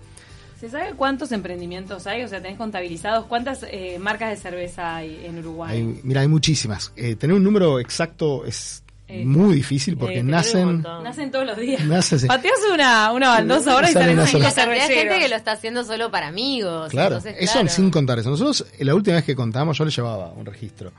¿Se 0.61 0.69
sabe 0.69 0.93
cuántos 0.93 1.31
emprendimientos 1.31 2.05
hay? 2.05 2.23
O 2.23 2.27
sea, 2.27 2.39
¿tenés 2.39 2.57
contabilizados 2.57 3.25
cuántas 3.25 3.63
eh, 3.63 3.97
marcas 3.99 4.29
de 4.29 4.37
cerveza 4.37 4.95
hay 4.97 5.25
en 5.25 5.39
Uruguay? 5.39 5.77
Hay- 5.77 5.99
mira, 6.03 6.21
hay 6.21 6.27
muchísimas. 6.27 6.93
Eh, 6.95 7.15
tener 7.15 7.35
un 7.35 7.43
número 7.43 7.79
exacto 7.79 8.45
es 8.45 8.83
Eh, 9.07 9.25
muy 9.25 9.55
difícil 9.55 9.97
porque 9.97 10.19
Eh, 10.19 10.23
nacen... 10.23 10.83
Nacen 10.83 11.31
todos 11.31 11.45
los 11.47 11.57
días. 11.57 11.83
Nacen, 11.85 12.19
sí. 12.19 12.27
Pateas 12.27 12.59
una, 12.73 13.11
una 13.11 13.29
baldosa 13.29 13.73
ahora 13.73 13.89
y 13.89 13.93
Sale 13.93 14.05
salen 14.05 14.19
una 14.19 14.27
cinco 14.27 14.37
sola. 14.43 14.49
La 14.49 14.55
cantidad 14.67 14.87
de 14.87 14.93
gente 14.95 15.19
que 15.19 15.27
lo 15.29 15.35
está 15.35 15.51
haciendo 15.53 15.83
solo 15.83 16.11
para 16.11 16.27
amigos. 16.27 16.91
Claro, 16.91 17.17
entonces, 17.17 17.35
eso 17.41 17.53
claro. 17.53 17.67
sin 17.67 17.89
contar 17.91 18.19
eso. 18.19 18.29
Nosotros, 18.29 18.65
eh, 18.79 18.85
la 18.85 18.93
última 18.95 19.15
vez 19.17 19.25
que 19.25 19.35
contamos, 19.35 19.77
yo 19.77 19.83
le 19.83 19.91
llevaba 19.91 20.31
un 20.31 20.45
registro. 20.45 20.93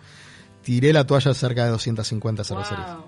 Tiré 0.63 0.93
la 0.93 1.07
toalla 1.07 1.33
cerca 1.35 1.65
de 1.65 1.71
250 1.71 2.45
cervecerías. 2.45 2.97
Wow. 2.97 3.05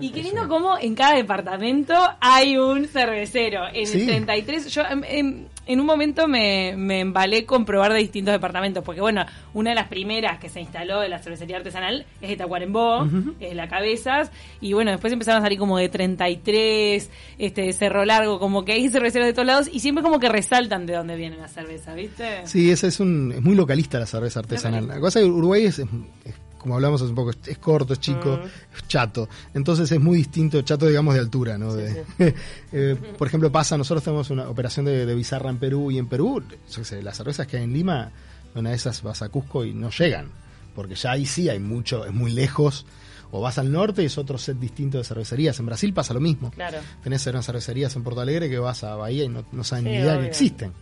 Y 0.00 0.10
qué 0.10 0.22
lindo 0.22 0.48
cómo 0.48 0.76
en 0.78 0.94
cada 0.94 1.14
departamento 1.16 1.94
hay 2.20 2.56
un 2.56 2.86
cervecero. 2.86 3.62
En 3.72 3.86
Sí. 3.86 4.06
33, 4.06 4.68
yo 4.72 4.82
em, 4.82 5.02
em, 5.04 5.44
en 5.66 5.80
un 5.80 5.86
momento 5.86 6.26
me, 6.26 6.74
me 6.76 7.00
embalé 7.00 7.44
con 7.46 7.64
probar 7.64 7.92
de 7.92 8.00
distintos 8.00 8.32
departamentos, 8.32 8.82
porque 8.82 9.00
bueno, 9.00 9.24
una 9.54 9.70
de 9.70 9.76
las 9.76 9.88
primeras 9.88 10.38
que 10.40 10.48
se 10.48 10.60
instaló 10.60 11.00
de 11.00 11.08
la 11.08 11.18
cervecería 11.20 11.56
artesanal 11.58 12.04
es 12.20 12.28
de 12.30 12.36
Tacuarembó, 12.36 13.06
es 13.38 13.54
la 13.54 13.68
Cabezas, 13.68 14.30
y 14.60 14.72
bueno, 14.72 14.90
después 14.90 15.12
empezaron 15.12 15.40
a 15.40 15.44
salir 15.44 15.58
como 15.58 15.78
de 15.78 15.88
33, 15.88 17.10
este 17.38 17.62
de 17.62 17.72
Cerro 17.72 18.04
Largo, 18.04 18.38
como 18.38 18.64
que 18.64 18.72
hay 18.72 18.88
cerveceros 18.88 19.26
de 19.26 19.32
todos 19.32 19.46
lados, 19.46 19.68
y 19.72 19.80
siempre 19.80 20.02
como 20.02 20.18
que 20.18 20.28
resaltan 20.28 20.84
de 20.86 20.94
dónde 20.94 21.16
viene 21.16 21.36
la 21.36 21.48
cerveza, 21.48 21.94
¿viste? 21.94 22.46
Sí, 22.46 22.70
esa 22.70 22.88
es, 22.88 22.98
un, 23.00 23.32
es 23.32 23.42
muy 23.42 23.54
localista 23.54 23.98
la 23.98 24.06
cerveza 24.06 24.40
artesanal. 24.40 24.88
La 24.88 25.00
cosa 25.00 25.20
es 25.20 25.26
que 25.26 25.30
Uruguay 25.30 25.64
es, 25.66 25.78
es- 25.78 25.86
es, 26.24 26.34
como 26.62 26.74
hablamos 26.76 27.02
hace 27.02 27.10
un 27.10 27.16
poco, 27.16 27.30
es, 27.30 27.38
es 27.46 27.58
corto, 27.58 27.92
es 27.92 28.00
chico, 28.00 28.40
es 28.76 28.88
chato. 28.88 29.28
Entonces 29.52 29.90
es 29.92 30.00
muy 30.00 30.16
distinto, 30.16 30.62
chato 30.62 30.86
digamos 30.86 31.12
de 31.14 31.20
altura, 31.20 31.58
¿no? 31.58 31.74
De- 31.74 32.04
eh, 32.72 32.96
por 33.18 33.26
ejemplo, 33.28 33.52
pasa, 33.52 33.76
nosotros 33.76 34.02
tenemos 34.04 34.30
una 34.30 34.48
operación 34.48 34.86
de, 34.86 35.04
de 35.04 35.14
bizarra 35.14 35.50
en 35.50 35.58
Perú 35.58 35.90
y 35.90 35.98
en 35.98 36.06
Perú, 36.06 36.42
yo 36.70 36.76
qué 36.76 36.84
sé, 36.84 37.02
las 37.02 37.16
cervezas 37.16 37.46
que 37.46 37.58
hay 37.58 37.64
en 37.64 37.72
Lima, 37.72 38.10
una 38.54 38.70
de 38.70 38.76
esas 38.76 39.02
vas 39.02 39.20
a 39.22 39.28
Cusco 39.28 39.64
y 39.64 39.74
no 39.74 39.90
llegan, 39.90 40.28
porque 40.74 40.94
ya 40.94 41.10
ahí 41.12 41.26
sí 41.26 41.48
hay 41.48 41.58
mucho, 41.58 42.06
es 42.06 42.12
muy 42.12 42.32
lejos. 42.32 42.86
O 43.34 43.40
vas 43.40 43.56
al 43.56 43.72
norte 43.72 44.02
y 44.02 44.06
es 44.06 44.18
otro 44.18 44.36
set 44.36 44.58
distinto 44.58 44.98
de 44.98 45.04
cervecerías. 45.04 45.58
En 45.58 45.64
Brasil 45.64 45.94
pasa 45.94 46.12
lo 46.12 46.20
mismo. 46.20 46.50
Claro. 46.50 46.76
Tenés 47.02 47.26
unas 47.28 47.46
cervecerías 47.46 47.96
en 47.96 48.02
Porto 48.02 48.20
Alegre 48.20 48.50
que 48.50 48.58
vas 48.58 48.84
a 48.84 48.94
Bahía 48.94 49.24
y 49.24 49.30
no, 49.30 49.42
no 49.52 49.64
saben 49.64 49.84
Sí, 49.86 49.90
ni 49.90 49.96
idea 49.96 50.20
que 50.20 50.26
existen. 50.26 50.72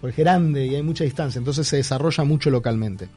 Porque 0.00 0.12
es 0.12 0.24
grande 0.24 0.66
y 0.66 0.76
hay 0.76 0.82
mucha 0.84 1.02
distancia, 1.02 1.40
entonces 1.40 1.66
se 1.66 1.78
desarrolla 1.78 2.22
mucho 2.22 2.48
localmente. 2.48 3.08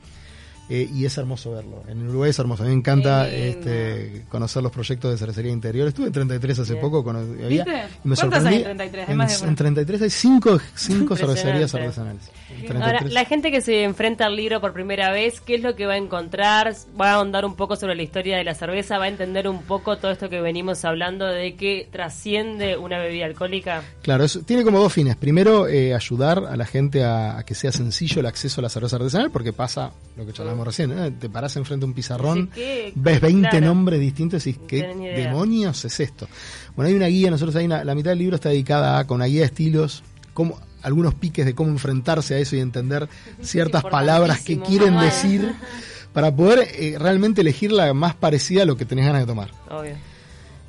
Eh, 0.69 0.88
y 0.93 1.03
es 1.05 1.17
hermoso 1.17 1.51
verlo. 1.51 1.84
En 1.88 2.08
Uruguay 2.08 2.29
es 2.29 2.38
hermoso. 2.38 2.62
A 2.63 2.65
mí 2.67 2.71
me 2.73 2.77
encanta 2.77 3.27
este, 3.27 4.25
conocer 4.29 4.62
los 4.62 4.71
proyectos 4.71 5.12
de 5.12 5.17
cervecería 5.17 5.51
interior. 5.51 5.88
Estuve 5.88 6.08
en 6.08 6.13
33 6.13 6.60
hace 6.60 6.73
Bien. 6.73 6.82
poco. 6.82 7.03
cono- 7.03 7.19
había- 7.19 7.47
¿Viste? 7.65 7.71
y 7.71 8.08
me 8.08 8.15
¿Cuántas 8.15 8.19
sorprendí. 8.43 8.47
hay 8.49 8.55
en 8.60 8.63
33? 8.77 9.10
Hay 9.10 9.15
En, 9.43 9.49
en 9.49 9.55
33 9.55 10.01
hay 10.03 10.10
5 10.10 10.60
cinco 10.75 11.15
cervecerías 11.15 11.73
artesanales. 11.73 12.23
Ahora, 12.69 12.99
33. 12.99 13.13
la 13.13 13.25
gente 13.25 13.51
que 13.51 13.62
se 13.62 13.84
enfrenta 13.84 14.25
al 14.25 14.36
libro 14.36 14.62
por 14.62 14.73
primera 14.73 15.12
vez, 15.12 15.41
¿qué 15.41 15.55
es 15.55 15.62
lo 15.62 15.75
que 15.75 15.86
va 15.86 15.93
a 15.93 15.97
encontrar? 15.97 16.75
Va 16.99 17.12
a 17.12 17.13
ahondar 17.15 17.45
un 17.45 17.55
poco 17.55 17.75
sobre 17.75 17.95
la 17.95 18.03
historia 18.03 18.38
de 18.38 18.43
la 18.43 18.53
cerveza, 18.53 18.97
va 18.97 19.05
a 19.05 19.08
entender 19.08 19.47
un 19.47 19.63
poco 19.63 19.97
todo 19.97 20.12
esto 20.12 20.29
que 20.29 20.39
venimos 20.41 20.86
hablando 20.86 21.25
de 21.25 21.55
que 21.55 21.88
trasciende 21.91 22.77
una 22.77 22.99
bebida 22.99 23.25
alcohólica. 23.25 23.82
Claro, 24.01 24.23
eso 24.23 24.41
tiene 24.41 24.63
como 24.63 24.79
dos 24.79 24.91
fines. 24.93 25.15
Primero, 25.15 25.67
eh, 25.67 25.93
ayudar 25.93 26.43
a 26.49 26.55
la 26.58 26.65
gente 26.65 27.03
a, 27.03 27.38
a 27.38 27.43
que 27.43 27.55
sea 27.55 27.71
sencillo 27.71 28.19
el 28.19 28.25
acceso 28.25 28.62
a 28.62 28.63
la 28.63 28.69
cerveza 28.69 28.95
artesanal, 28.97 29.32
porque 29.32 29.53
pasa 29.53 29.91
lo 30.17 30.25
que 30.25 30.34
charlamos 30.34 30.59
recién. 30.63 30.91
¿eh? 30.98 31.12
Te 31.19 31.30
parás 31.30 31.56
enfrente 31.58 31.82
de 31.86 31.88
un 31.88 31.93
pizarrón, 31.93 32.50
ves 32.95 33.22
20 33.22 33.50
Claro. 33.50 33.65
nombres 33.65 34.00
distintos 34.00 34.45
y 34.45 34.52
decís, 34.52 34.62
No 34.62 34.67
¿qué 34.67 35.13
demonios 35.15 35.86
es 35.86 36.00
esto? 36.00 36.28
Bueno, 36.76 36.89
hay 36.89 36.95
una 36.95 37.08
guía, 37.08 37.30
nosotros 37.32 37.56
hay 37.56 37.65
una- 37.65 37.84
la 37.84 37.95
mitad 37.95 38.12
del 38.12 38.19
libro 38.19 38.36
está 38.36 38.50
dedicada 38.50 39.00
a, 39.00 39.08
con 39.08 39.15
una 39.15 39.26
guía 39.26 39.41
de 39.41 39.45
estilos, 39.48 40.04
cómo, 40.34 40.60
algunos 40.82 41.13
piques 41.15 41.45
de 41.45 41.54
cómo 41.56 41.69
enfrentarse 41.72 42.36
a 42.36 42.38
eso 42.38 42.56
y 42.56 42.60
entender 42.60 43.10
ciertas 43.41 43.84
palabras 43.84 44.39
que 44.41 44.60
quieren 44.60 44.98
decir 45.00 45.54
para 46.13 46.36
poder 46.36 46.67
eh, 46.74 46.95
realmente 46.98 47.41
elegir 47.41 47.72
la 47.72 47.93
más 47.93 48.15
parecida 48.15 48.63
a 48.63 48.65
lo 48.65 48.78
que 48.78 48.86
tenés 48.86 49.06
ganas 49.06 49.22
de 49.22 49.28
tomar. 49.28 49.52
Obvio. 49.69 49.95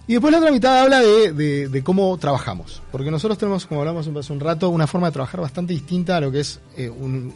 Y 0.07 0.15
después 0.15 0.33
la 0.33 0.39
otra 0.39 0.51
mitad 0.51 0.81
habla 0.81 0.99
de, 1.01 1.33
de- 1.33 1.69
de 1.69 1.83
cómo 1.85 2.19
trabajamos. 2.19 2.83
Porque 2.91 3.13
nosotros 3.13 3.39
tenemos, 3.39 3.65
como 3.67 3.81
hablamos 3.81 4.09
hace 4.09 4.33
un 4.33 4.41
rato, 4.41 4.69
una 4.69 4.89
forma 4.89 5.07
de 5.07 5.13
trabajar 5.13 5.41
bastante 5.41 5.73
distinta 5.73 6.17
a 6.17 6.21
lo 6.21 6.33
que 6.33 6.41
es 6.41 6.59
eh, 6.77 6.91
un- 6.91 7.33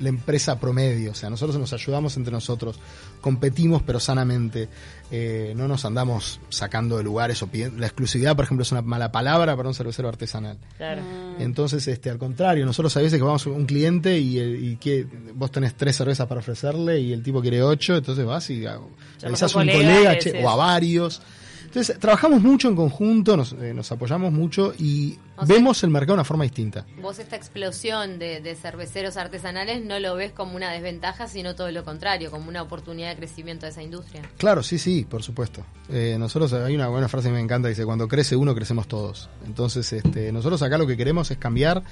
la 0.00 0.08
empresa 0.08 0.58
promedio. 0.58 1.12
O 1.12 1.14
sea, 1.14 1.30
nosotros 1.30 1.56
nos 1.58 1.72
ayudamos 1.72 2.16
entre 2.16 2.32
nosotros, 2.32 2.78
competimos 3.20 3.82
pero 3.82 4.00
sanamente. 4.00 4.68
Eh, 5.12 5.52
no 5.56 5.66
nos 5.68 5.84
andamos 5.84 6.40
sacando 6.48 6.96
de 6.96 7.02
lugares 7.04 7.42
o. 7.42 7.48
La 7.76 7.86
exclusividad, 7.86 8.34
por 8.36 8.44
ejemplo, 8.44 8.62
es 8.62 8.72
una 8.72 8.82
mala 8.82 9.10
palabra 9.12 9.56
para 9.56 9.68
un 9.68 9.74
cervecero 9.74 10.08
artesanal. 10.08 10.58
Claro. 10.76 11.02
Entonces, 11.38 11.86
este, 11.88 12.10
al 12.10 12.18
contrario, 12.18 12.64
nosotros 12.66 12.96
a 12.96 13.00
veces 13.00 13.18
que 13.18 13.24
vamos 13.24 13.46
a 13.46 13.50
un 13.50 13.66
cliente 13.66 14.18
y, 14.18 14.38
el- 14.38 14.64
y 14.64 14.76
que 14.76 15.06
vos 15.34 15.50
tenés 15.50 15.74
tres 15.74 15.96
cervezas 15.96 16.26
para 16.26 16.40
ofrecerle 16.40 17.00
y 17.00 17.12
el 17.12 17.22
tipo 17.22 17.40
quiere 17.40 17.62
ocho, 17.62 17.96
entonces 17.96 18.24
vas 18.24 18.48
y 18.50 18.66
ah, 18.66 18.78
avisás 19.24 19.54
a 19.54 19.58
un 19.58 19.66
colega 19.68 20.18
che, 20.18 20.44
o 20.44 20.48
a 20.50 20.56
varios. 20.56 21.20
Entonces, 21.70 22.00
trabajamos 22.00 22.42
mucho 22.42 22.68
en 22.68 22.74
conjunto, 22.74 23.36
nos, 23.36 23.52
eh, 23.52 23.72
nos 23.72 23.92
apoyamos 23.92 24.32
mucho 24.32 24.74
y 24.76 25.16
O 25.36 25.46
sea- 25.46 25.54
vemos 25.54 25.84
el 25.84 25.90
mercado 25.90 26.14
de 26.14 26.14
una 26.14 26.24
forma 26.24 26.42
distinta. 26.42 26.84
Vos 27.00 27.20
esta 27.20 27.36
explosión 27.36 28.18
de, 28.18 28.40
de 28.40 28.56
cerveceros 28.56 29.16
artesanales 29.16 29.84
no 29.84 30.00
lo 30.00 30.16
ves 30.16 30.32
como 30.32 30.56
una 30.56 30.72
desventaja, 30.72 31.28
sino 31.28 31.54
todo 31.54 31.70
lo 31.70 31.84
contrario, 31.84 32.32
como 32.32 32.48
una 32.48 32.62
oportunidad 32.62 33.10
de 33.10 33.16
crecimiento 33.16 33.66
de 33.66 33.70
esa 33.70 33.84
industria. 33.84 34.22
Claro, 34.36 34.64
sí, 34.64 34.78
sí, 34.78 35.06
por 35.08 35.22
supuesto. 35.22 35.62
Eh, 35.88 36.16
nosotros, 36.18 36.52
hay 36.54 36.74
una 36.74 36.88
buena 36.88 37.08
frase 37.08 37.28
que 37.28 37.34
me 37.34 37.40
encanta, 37.40 37.68
dice, 37.68 37.84
cuando 37.84 38.08
crece 38.08 38.34
uno, 38.34 38.52
crecemos 38.52 38.88
todos. 38.88 39.28
Entonces, 39.46 39.92
este, 39.92 40.32
nosotros 40.32 40.60
acá 40.62 40.76
lo 40.76 40.88
que 40.88 40.96
queremos 40.96 41.30
es 41.30 41.38
cambiar 41.38 41.84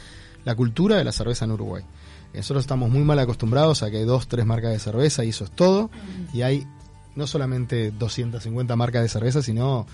la 0.45 0.57
cultura 0.57 0.97
de 0.97 1.05
la 1.05 1.13
cerveza 1.13 1.45
en 1.45 1.53
Uruguay. 1.53 1.85
Nosotros 2.35 2.65
estamos 2.65 2.91
muy 2.91 3.03
mal 3.05 3.19
acostumbrados 3.21 3.83
a 3.85 3.91
que 3.93 3.99
hay 3.99 4.05
dos, 4.05 4.27
tres 4.29 4.45
marcas 4.45 4.73
de 4.73 4.79
cerveza 4.81 5.25
y 5.25 5.29
eso 5.31 5.45
es 5.45 5.51
todo. 5.53 5.89
Y 6.35 6.43
hay 6.43 6.67
no 7.17 7.27
solamente 7.27 7.91
250 7.91 8.77
marcas 8.77 9.03
de 9.03 9.09
cerveza, 9.09 9.43
sino 9.43 9.87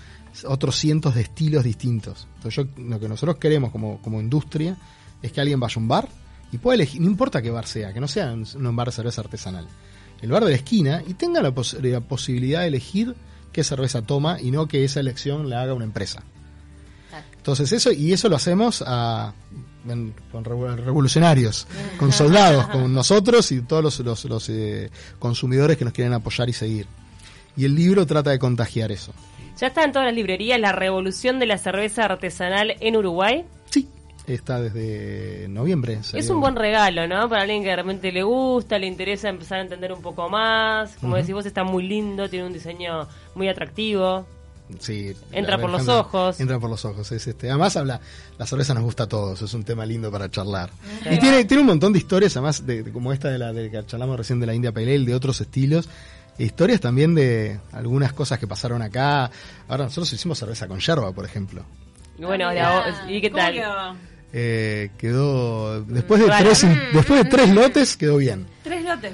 otros 0.47 0.75
cientos 0.75 1.15
de 1.15 1.21
estilos 1.21 1.63
distintos. 1.63 2.27
Entonces, 2.35 2.65
yo, 2.75 2.83
lo 2.83 2.99
que 2.99 3.07
nosotros 3.09 3.37
queremos 3.37 3.71
como, 3.71 4.01
como 4.01 4.19
industria 4.21 4.77
es 5.21 5.31
que 5.31 5.41
alguien 5.41 5.59
vaya 5.59 5.73
a 5.75 5.79
un 5.79 5.87
bar 5.87 6.07
y 6.51 6.57
pueda 6.57 6.75
elegir, 6.75 7.01
no 7.01 7.07
importa 7.07 7.41
qué 7.41 7.49
bar 7.49 7.65
sea, 7.65 7.93
que 7.93 7.99
no 7.99 8.07
sea 8.07 8.31
un, 8.33 8.45
un 8.55 8.75
bar 8.75 8.87
de 8.87 8.93
cerveza 8.93 9.21
artesanal, 9.21 9.67
el 10.21 10.29
bar 10.31 10.43
de 10.43 10.51
la 10.51 10.55
esquina 10.57 11.01
y 11.07 11.13
tenga 11.15 11.41
la, 11.41 11.51
pos- 11.53 11.77
la 11.81 11.99
posibilidad 12.01 12.61
de 12.61 12.67
elegir 12.67 13.15
qué 13.51 13.63
cerveza 13.63 14.01
toma 14.01 14.39
y 14.39 14.51
no 14.51 14.67
que 14.67 14.83
esa 14.83 14.99
elección 14.99 15.49
la 15.49 15.61
haga 15.61 15.73
una 15.73 15.85
empresa. 15.85 16.23
Entonces 17.37 17.71
eso, 17.71 17.91
y 17.91 18.11
eso 18.13 18.27
lo 18.29 18.35
hacemos 18.35 18.83
a- 18.85 19.33
en- 19.87 20.13
con 20.31 20.43
revo- 20.43 20.75
revolucionarios, 20.75 21.67
con 21.97 22.11
soldados, 22.11 22.67
con 22.71 22.93
nosotros 22.93 23.51
y 23.51 23.61
todos 23.61 23.83
los, 23.83 23.99
los- 24.01 24.25
los, 24.25 24.49
eh, 24.49 24.89
consumidores 25.19 25.77
que 25.77 25.85
nos 25.85 25.93
quieren 25.93 26.13
apoyar 26.13 26.49
y 26.49 26.53
seguir. 26.53 26.87
Y 27.57 27.65
el 27.65 27.75
libro 27.75 28.05
trata 28.05 28.31
de 28.31 28.39
contagiar 28.39 28.91
eso. 28.91 29.13
Ya 29.59 29.67
está 29.67 29.83
en 29.85 29.91
todas 29.93 30.07
las 30.07 30.15
librerías 30.15 30.59
la 30.59 30.71
revolución 30.73 31.39
de 31.39 31.45
la 31.45 31.57
cerveza 31.57 32.05
artesanal 32.05 32.75
en 32.81 32.95
Uruguay. 32.97 33.45
Sí, 33.69 33.87
está 34.27 34.59
desde 34.59 35.47
noviembre. 35.49 35.99
Es 36.13 36.29
un 36.29 36.41
buen 36.41 36.55
regalo, 36.57 37.07
¿no? 37.07 37.29
Para 37.29 37.43
alguien 37.43 37.63
que 37.63 37.73
realmente 37.73 38.11
le 38.11 38.23
gusta, 38.23 38.77
le 38.77 38.87
interesa 38.87 39.29
empezar 39.29 39.59
a 39.59 39.61
entender 39.61 39.93
un 39.93 40.01
poco 40.01 40.27
más. 40.29 40.95
Como 40.99 41.15
decís 41.15 41.33
vos, 41.33 41.45
está 41.45 41.63
muy 41.63 41.83
lindo, 41.87 42.29
tiene 42.29 42.45
un 42.47 42.53
diseño 42.53 43.07
muy 43.35 43.47
atractivo. 43.47 44.25
Sí, 44.79 45.13
Entra 45.31 45.59
por 45.59 45.69
los 45.69 45.87
ojos. 45.87 46.39
Entra 46.39 46.59
por 46.59 46.71
los 46.71 46.83
ojos, 46.85 47.11
es 47.11 47.27
este. 47.27 47.49
Además 47.51 47.77
habla, 47.77 48.01
la 48.39 48.47
cerveza 48.47 48.73
nos 48.73 48.81
gusta 48.83 49.03
a 49.03 49.07
todos, 49.07 49.39
es 49.43 49.53
un 49.53 49.63
tema 49.63 49.85
lindo 49.85 50.11
para 50.11 50.29
charlar. 50.29 50.71
Y 51.09 51.19
tiene, 51.19 51.45
tiene 51.45 51.61
un 51.61 51.67
montón 51.67 51.93
de 51.93 51.99
historias, 51.99 52.35
además 52.35 52.65
de, 52.65 52.81
de- 52.81 52.91
como 52.91 53.13
esta 53.13 53.29
de 53.29 53.37
la 53.37 53.53
de 53.53 53.69
que 53.69 53.85
charlamos 53.85 54.17
recién 54.17 54.39
de 54.39 54.47
la 54.47 54.55
India 54.55 54.71
Pale 54.71 54.95
Ale, 54.95 55.05
de 55.05 55.13
otros 55.13 55.39
estilos. 55.39 55.87
Historias 56.37 56.81
también 56.81 57.15
de 57.15 57.59
algunas 57.71 58.11
cosas 58.13 58.39
que 58.39 58.47
pasaron 58.47 58.81
acá. 58.81 59.31
Ahora 59.67 59.85
nosotros 59.85 60.11
hicimos 60.13 60.37
cerveza 60.37 60.67
con 60.67 60.79
yerba, 60.79 61.11
por 61.13 61.25
ejemplo. 61.25 61.63
Y 62.17 62.23
bueno, 62.25 62.51
la- 62.51 63.05
¿y 63.09 63.21
qué 63.21 63.29
¿cómo 63.31 63.41
tal? 63.43 63.53
quedó? 63.53 63.95
Eh, 64.33 64.89
quedó 64.97 65.81
después 65.83 66.19
de 66.21 66.27
Vale. 66.27 66.43
tres 66.45 66.65
después 66.93 67.23
de 67.23 67.29
tres 67.29 67.49
lotes 67.51 67.95
quedó 67.95 68.17
bien. 68.17 68.45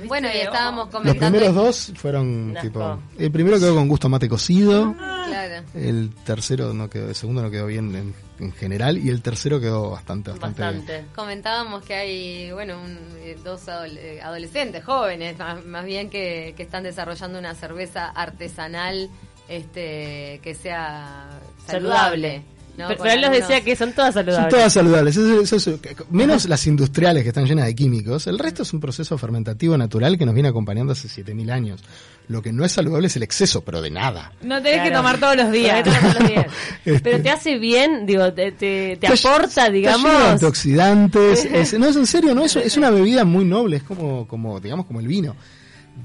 Bueno, 0.08 0.28
y 0.34 0.38
estábamos 0.38 0.84
Oh. 0.88 0.92
Los 0.92 1.02
comentando. 1.04 1.38
primeros 1.40 1.56
dos 1.56 1.92
fueron 1.96 2.56
tipo 2.62 3.00
el 3.18 3.32
primero 3.32 3.60
quedó 3.60 3.76
con 3.76 3.88
gusto 3.88 4.08
a 4.08 4.10
mate 4.10 4.28
cocido. 4.30 4.94
Claro. 4.96 5.64
El 5.74 6.12
tercero 6.26 6.74
no 6.74 6.90
quedó, 6.90 7.10
el 7.10 7.16
segundo 7.16 7.42
no 7.42 7.50
quedó 7.50 7.66
bien 7.68 7.96
en, 7.96 8.14
en 8.40 8.52
general 8.54 8.98
y 8.98 9.10
el 9.10 9.22
tercero 9.22 9.60
quedó 9.60 9.92
bastante, 9.92 10.32
bastante, 10.32 10.62
bien. 10.62 10.78
Bastante. 10.80 11.06
Comentábamos 11.16 11.84
que 11.84 11.96
hay, 11.96 12.52
bueno, 12.52 12.82
un- 12.82 12.98
eh, 13.20 13.38
dos 13.44 13.68
adole- 13.68 14.00
eh, 14.00 14.22
adolescentes, 14.22 14.84
jóvenes, 14.84 15.38
más, 15.40 15.66
más 15.66 15.86
bien 15.86 16.10
que, 16.10 16.54
que 16.58 16.64
están 16.64 16.84
desarrollando 16.84 17.40
una 17.40 17.54
cerveza 17.56 18.08
artesanal 18.10 19.10
este 19.48 20.40
que 20.44 20.56
sea 20.56 21.30
saludable. 21.68 22.44
¿No? 22.78 22.88
Pero, 22.88 23.00
pero 23.04 23.14
él 23.16 23.22
nos 23.22 23.32
decía 23.32 23.62
que 23.62 23.76
son 23.76 23.94
todas 23.94 24.14
Son 24.14 24.24
saludables. 24.26 24.50
todas 24.54 24.74
saludables, 24.74 25.18
eso- 25.18 25.42
eso- 25.42 25.56
eso- 25.58 25.80
menos 26.10 26.48
las 26.48 26.66
industriales 26.68 27.24
que 27.24 27.30
están 27.30 27.46
llenas 27.46 27.66
de 27.66 27.76
químicos. 27.76 28.28
El 28.28 28.40
resto 28.40 28.64
es 28.64 28.74
un 28.74 28.80
proceso 28.80 29.18
fermentativo 29.18 29.78
natural 29.78 30.18
que 30.18 30.26
nos 30.26 30.34
viene 30.34 30.50
acompañando 30.50 30.94
hace 30.94 31.08
7000 31.10 31.52
años. 31.52 31.84
Lo 32.28 32.42
que 32.42 32.54
no 32.54 32.64
es 32.64 32.72
saludable 32.72 33.08
es 33.08 33.16
el 33.18 33.24
exceso, 33.24 33.62
pero 33.62 33.82
de 33.82 33.90
nada. 33.92 34.32
No 34.42 34.62
tenés 34.62 34.84
que 34.84 34.90
Claro. 34.90 34.98
tomar 34.98 35.20
todos 35.20 35.36
los 35.36 35.52
días. 35.52 35.82
Pero 35.84 35.98
todos 36.00 36.20
los 36.20 36.30
días. 36.30 36.46
Este- 36.86 37.00
Pero 37.02 37.24
te 37.24 37.30
hace 37.30 37.58
bien, 37.60 38.06
digo, 38.06 38.32
te, 38.34 38.52
te, 38.54 38.98
te 39.00 39.08
aporta, 39.08 39.70
digamos. 39.70 40.12
antioxidantes. 40.12 41.46
es- 41.54 41.78
no, 41.78 41.88
es 41.88 41.96
en 41.96 42.06
serio, 42.08 42.34
no, 42.34 42.46
es, 42.46 42.56
es 42.56 42.78
una 42.78 42.90
bebida 42.90 43.26
muy 43.26 43.44
noble, 43.46 43.78
es 43.78 43.84
como, 43.84 44.28
como 44.28 44.60
digamos, 44.60 44.86
como 44.86 45.00
el 45.00 45.08
vino. 45.08 45.36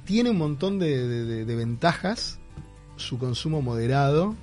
Tiene 0.05 0.31
un 0.31 0.38
montón 0.38 0.79
de, 0.81 1.07
de- 1.07 1.24
de- 1.24 1.44
de 1.44 1.57
ventajas, 1.57 2.38
su 2.96 3.18
consumo 3.18 3.62
moderado. 3.62 4.35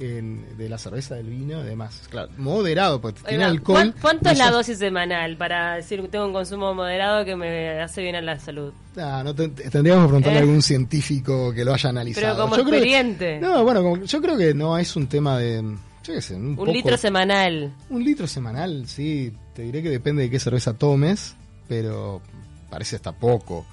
En- 0.00 0.56
de 0.56 0.68
la 0.68 0.78
cerveza, 0.78 1.14
del 1.16 1.26
vino, 1.28 1.58
además. 1.58 2.02
Claro, 2.10 2.30
moderado, 2.38 3.00
porque 3.00 3.20
tiene 3.28 3.44
alcohol. 3.44 3.76
¿Cuán- 3.76 3.94
¿Cuánto 4.00 4.30
es 4.30 4.38
la 4.38 4.50
dosis 4.50 4.78
semanal 4.78 5.36
para 5.36 5.74
decir 5.76 6.00
que 6.02 6.08
tengo 6.08 6.26
un 6.26 6.32
consumo 6.32 6.74
moderado 6.74 7.24
que 7.24 7.34
me 7.36 7.80
hace 7.80 8.02
bien 8.02 8.14
a 8.16 8.22
la 8.22 8.38
salud? 8.38 8.72
Ah, 8.96 9.22
no 9.24 9.34
te- 9.34 9.48
tendríamos 9.48 10.04
que 10.04 10.08
preguntarle 10.08 10.38
Eh. 10.38 10.40
a 10.40 10.44
algún 10.44 10.62
científico 10.62 11.52
que 11.52 11.64
lo 11.64 11.74
haya 11.74 11.90
analizado. 11.90 12.26
Pero 12.34 12.42
como 12.42 12.56
Yo 12.56 12.64
que- 12.64 13.38
no, 13.40 13.62
bueno, 13.64 13.82
como- 13.82 13.96
yo 14.04 14.20
creo 14.22 14.36
que 14.36 14.54
no 14.54 14.78
es 14.78 14.94
un 14.96 15.06
tema 15.08 15.38
de. 15.38 15.62
Yo 16.04 16.14
qué 16.14 16.22
sé, 16.22 16.34
un, 16.36 16.48
Un 16.50 16.56
poco- 16.56 16.72
litro 16.72 16.96
semanal. 16.96 17.72
Un 17.90 18.02
litro 18.04 18.26
semanal, 18.26 18.86
sí. 18.86 19.32
Te 19.54 19.62
diré 19.62 19.82
que 19.82 19.90
depende 19.90 20.22
de 20.22 20.30
qué 20.30 20.38
cerveza 20.40 20.72
tomes, 20.72 21.34
pero 21.68 22.22
parece 22.70 22.96
hasta 22.96 23.12
poco. 23.12 23.66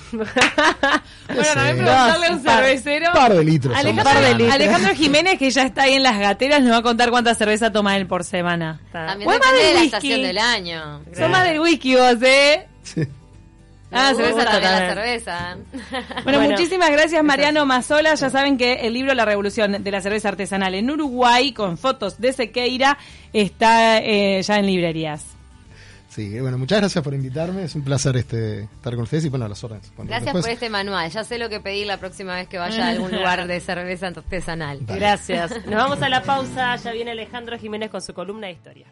Bueno, 0.12 1.44
también 1.54 1.76
preguntarle 1.76 2.26
a 2.26 2.32
un 2.32 2.42
par- 2.42 2.64
cervecero. 2.64 3.06
Un 3.08 3.12
par 3.14 3.32
de 3.34 3.44
litros. 3.44 3.74
Alejandro, 3.76 4.04
por 4.04 4.12
par 4.12 4.22
de 4.22 4.28
semana. 4.28 4.38
litros. 4.38 4.54
Alejandro 4.54 4.94
Jiménez, 4.96 5.38
que 5.38 5.50
ya 5.50 5.62
está 5.62 5.82
ahí 5.84 5.94
en 5.94 6.02
las 6.02 6.18
gateras, 6.18 6.60
nos 6.62 6.72
va 6.72 6.76
a 6.78 6.82
contar 6.82 7.10
cuánta 7.10 7.34
cerveza 7.34 7.70
toma 7.72 7.96
él 7.96 8.06
por 8.06 8.24
semana. 8.24 8.80
También 8.92 9.28
depende 9.30 9.56
de 9.58 9.64
del 9.64 9.74
la 9.74 9.80
whisky. 9.80 9.86
estación 9.96 10.22
del 10.22 10.38
año. 10.38 11.00
Son 11.16 11.30
más 11.30 11.44
del 11.44 11.60
whisky 11.60 11.94
vos, 11.96 12.16
¿eh? 12.22 12.66
Sí. 12.82 13.02
Ah, 13.94 14.12
cerveza 14.16 14.44
también 14.46 14.72
la 14.72 14.88
cerveza. 14.94 15.56
Bueno, 16.24 16.38
Bueno. 16.38 16.50
muchísimas 16.50 16.90
gracias 16.90 17.22
Mariano 17.22 17.66
Mazola. 17.66 18.14
Ya 18.14 18.30
saben 18.30 18.56
que 18.56 18.72
el 18.86 18.94
libro 18.94 19.12
La 19.12 19.26
Revolución 19.26 19.84
de 19.84 19.90
la 19.90 20.00
Cerveza 20.00 20.30
Artesanal 20.30 20.74
en 20.74 20.90
Uruguay, 20.90 21.52
con 21.52 21.76
fotos 21.76 22.18
de 22.18 22.32
Sequeira, 22.32 22.96
está 23.34 23.98
eh, 23.98 24.42
ya 24.42 24.56
en 24.58 24.66
librerías. 24.66 25.26
Sí, 26.14 26.38
bueno, 26.40 26.58
muchas 26.58 26.78
gracias 26.80 27.02
por 27.02 27.14
invitarme. 27.14 27.62
Es 27.64 27.74
un 27.74 27.82
placer 27.82 28.14
este 28.18 28.64
estar 28.64 28.92
con 28.94 29.04
ustedes 29.04 29.24
y 29.24 29.28
bueno, 29.30 29.46
a 29.46 29.48
las 29.48 29.64
órdenes. 29.64 29.90
Gracias 29.96 30.24
después- 30.24 30.44
por 30.44 30.50
este 30.52 30.68
manual. 30.68 31.10
Ya 31.10 31.24
sé 31.24 31.38
lo 31.38 31.48
que 31.48 31.58
pedir 31.60 31.86
la 31.86 31.96
próxima 31.98 32.34
vez 32.34 32.48
que 32.48 32.58
vaya 32.58 32.86
a 32.86 32.90
algún 32.90 33.10
lugar 33.16 33.46
de 33.46 33.60
cerveza 33.60 34.08
artesanal. 34.08 34.84
Dale. 34.84 35.00
Gracias. 35.00 35.50
Nos 35.64 35.74
vamos 35.76 36.02
a 36.02 36.10
la 36.10 36.22
pausa. 36.22 36.76
Ya 36.76 36.92
viene 36.92 37.12
Alejandro 37.12 37.58
Jiménez 37.58 37.88
con 37.90 38.02
su 38.02 38.12
columna 38.12 38.48
de 38.48 38.52
historia. 38.52 38.86